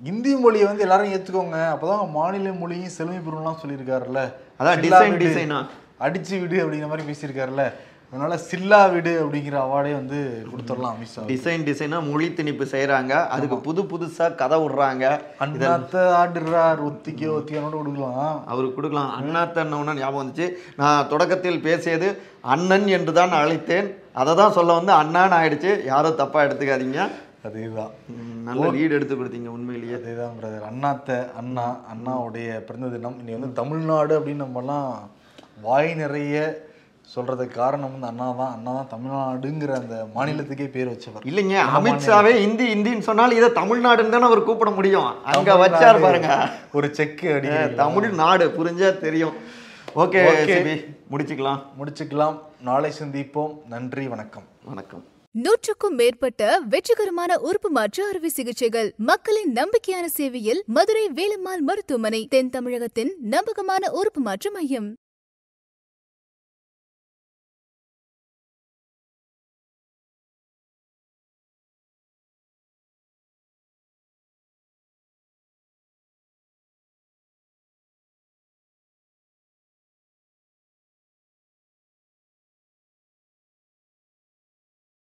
இந்தி 0.00 0.32
மொழியை 0.44 0.66
வந்து 0.66 0.86
எல்லாரும் 0.86 1.12
ஏத்துக்கோங்க. 1.16 1.60
அப்பதான் 1.74 2.14
மாநில 2.18 2.52
மொழியும் 2.62 2.96
செழுமை 2.96 3.20
பெறும்லாம் 3.28 3.60
சொல்லியிருக்காருல்ல. 3.62 4.22
அதான் 4.60 4.82
design 5.26 5.52
ஆ? 5.58 5.62
அடிச்சு 6.06 6.34
விடு 6.42 6.56
அப்படிங்கிற 6.64 6.88
மாதிரி 6.90 7.08
பேசியிருக்காருல்ல. 7.10 7.64
அதனால 8.12 8.34
சில்லா 8.48 8.78
விடு 8.92 9.12
அப்படிங்கிற 9.22 9.56
அவார்டே 9.62 9.90
வந்து 9.98 10.18
கொடுத்துடலாம் 10.50 10.94
அமித்ஷா 10.96 11.24
டிசைன் 11.30 11.64
டிசைனா 11.66 11.98
மொழி 12.06 12.26
திணிப்பு 12.38 12.64
செய்றாங்க. 12.74 13.12
அதுக்கு 13.34 13.56
புது 13.66 13.82
புதுசா 13.90 14.26
கதை 14.40 14.58
விடுறாங்க. 14.62 15.04
அண்ணாத்த 15.44 16.04
ஆடுறார் 16.20 16.80
ஒத்திக்கோ 16.88 17.32
ஒத்திக்கனோட 17.38 17.74
கொடுக்கலாம். 17.80 18.30
அவருக்கு 18.52 18.76
கொடுக்கலாம். 18.78 19.10
அண்ணாத்தன்னு 19.18 19.98
ஞாபகம் 20.00 20.22
வந்துச்சு. 20.22 20.46
நான் 20.80 21.08
தொடக்கத்தில் 21.12 21.64
பேசியது 21.66 22.08
அண்ணன் 22.54 22.86
என்று 22.96 23.14
தான் 23.18 23.34
அழைத்தேன். 23.40 23.90
அதை 24.20 24.34
தான் 24.40 24.56
சொல்ல 24.58 24.78
வந்து 24.78 24.94
அண்ணான்னு 25.00 25.36
ஆயிடுச்சு. 25.40 25.72
யாரும் 25.90 26.20
தப்பா 26.22 26.38
எடுத்துக்காதீங்க. 26.46 27.02
அதேதான். 27.48 27.92
நல்ல 28.48 28.70
லீடு 28.76 28.96
எடுத்து 28.98 29.18
கொடுத்தீங்க 29.18 29.50
உண்மையிலேயே. 29.56 29.96
அதேதான் 29.98 30.38
பிரதர் 30.38 30.68
அண்ணாத்த 30.70 31.18
அண்ணா 31.42 31.66
அண்ணாவுடைய 31.92 32.48
பிறந்த 32.70 32.90
தினம். 32.94 33.18
இன்னைக்கு 33.20 33.38
வந்து 33.40 33.60
தமிழ்நாடு 33.60 34.14
அப்படின்னு 34.18 34.46
நம்மலாம் 34.46 34.90
வாய் 35.66 35.92
நிறைய 36.00 36.36
சொல்றதுக்கு 37.14 37.54
காரணம் 37.60 37.92
வந்து 37.94 38.08
அண்ணா 38.10 38.26
தான் 38.40 38.52
அண்ணா 38.56 38.70
தான் 38.78 38.90
தமிழ்நாடுங்கிற 38.92 39.72
அந்த 39.80 39.96
மாநிலத்துக்கே 40.16 40.66
பேர் 40.74 40.90
வச்சவர். 40.92 41.24
இல்லைங்க 41.30 41.56
அமித்ஷாவே 41.78 42.32
இந்தி 42.46 42.66
இந்தின்னு 42.74 43.06
சொன்னால் 43.08 43.36
இதை 43.38 43.48
தமிழ்நாடுன்னு 43.60 44.14
தானே 44.14 44.28
அவர் 44.30 44.46
கூப்பிட 44.48 44.70
முடியும். 44.78 45.08
அங்க 45.32 45.54
வச்சார் 45.62 46.02
பாருங்க. 46.04 46.30
ஒரு 46.78 46.88
செக்கு 46.98 47.28
அடி 47.36 47.48
தமிழ்நாடு 47.82 48.46
புரிஞ்சா 48.58 48.90
தெரியும். 49.06 49.36
ஓகே 50.04 50.22
முடிச்சுக்கலாம். 51.12 51.60
முடிச்சுக்கலாம். 51.78 52.36
நாளை 52.68 52.90
சந்திப்போம். 53.00 53.54
நன்றி 53.74 54.06
வணக்கம். 54.14 54.46
வணக்கம். 54.72 55.04
நூற்றுக்கும் 55.34 55.96
மேற்பட்ட 56.00 56.42
வெற்றிகரமான 56.72 57.32
உறுப்பு 57.48 57.68
மாற்று 57.78 58.02
அறுவை 58.10 58.30
சிகிச்சைகள் 58.36 58.88
மக்களின் 59.10 59.52
நம்பிக்கையான 59.58 60.06
சேவையில் 60.18 60.62
மதுரை 60.76 61.04
வேலம்மாள் 61.18 61.66
மருத்துவமனை 61.68 62.22
தென் 62.34 62.54
தமிழகத்தின் 62.54 63.12
நம்பகமான 63.34 63.90
உறுப்பு 64.00 64.22
மாற்று 64.28 64.50
மையம். 64.56 64.88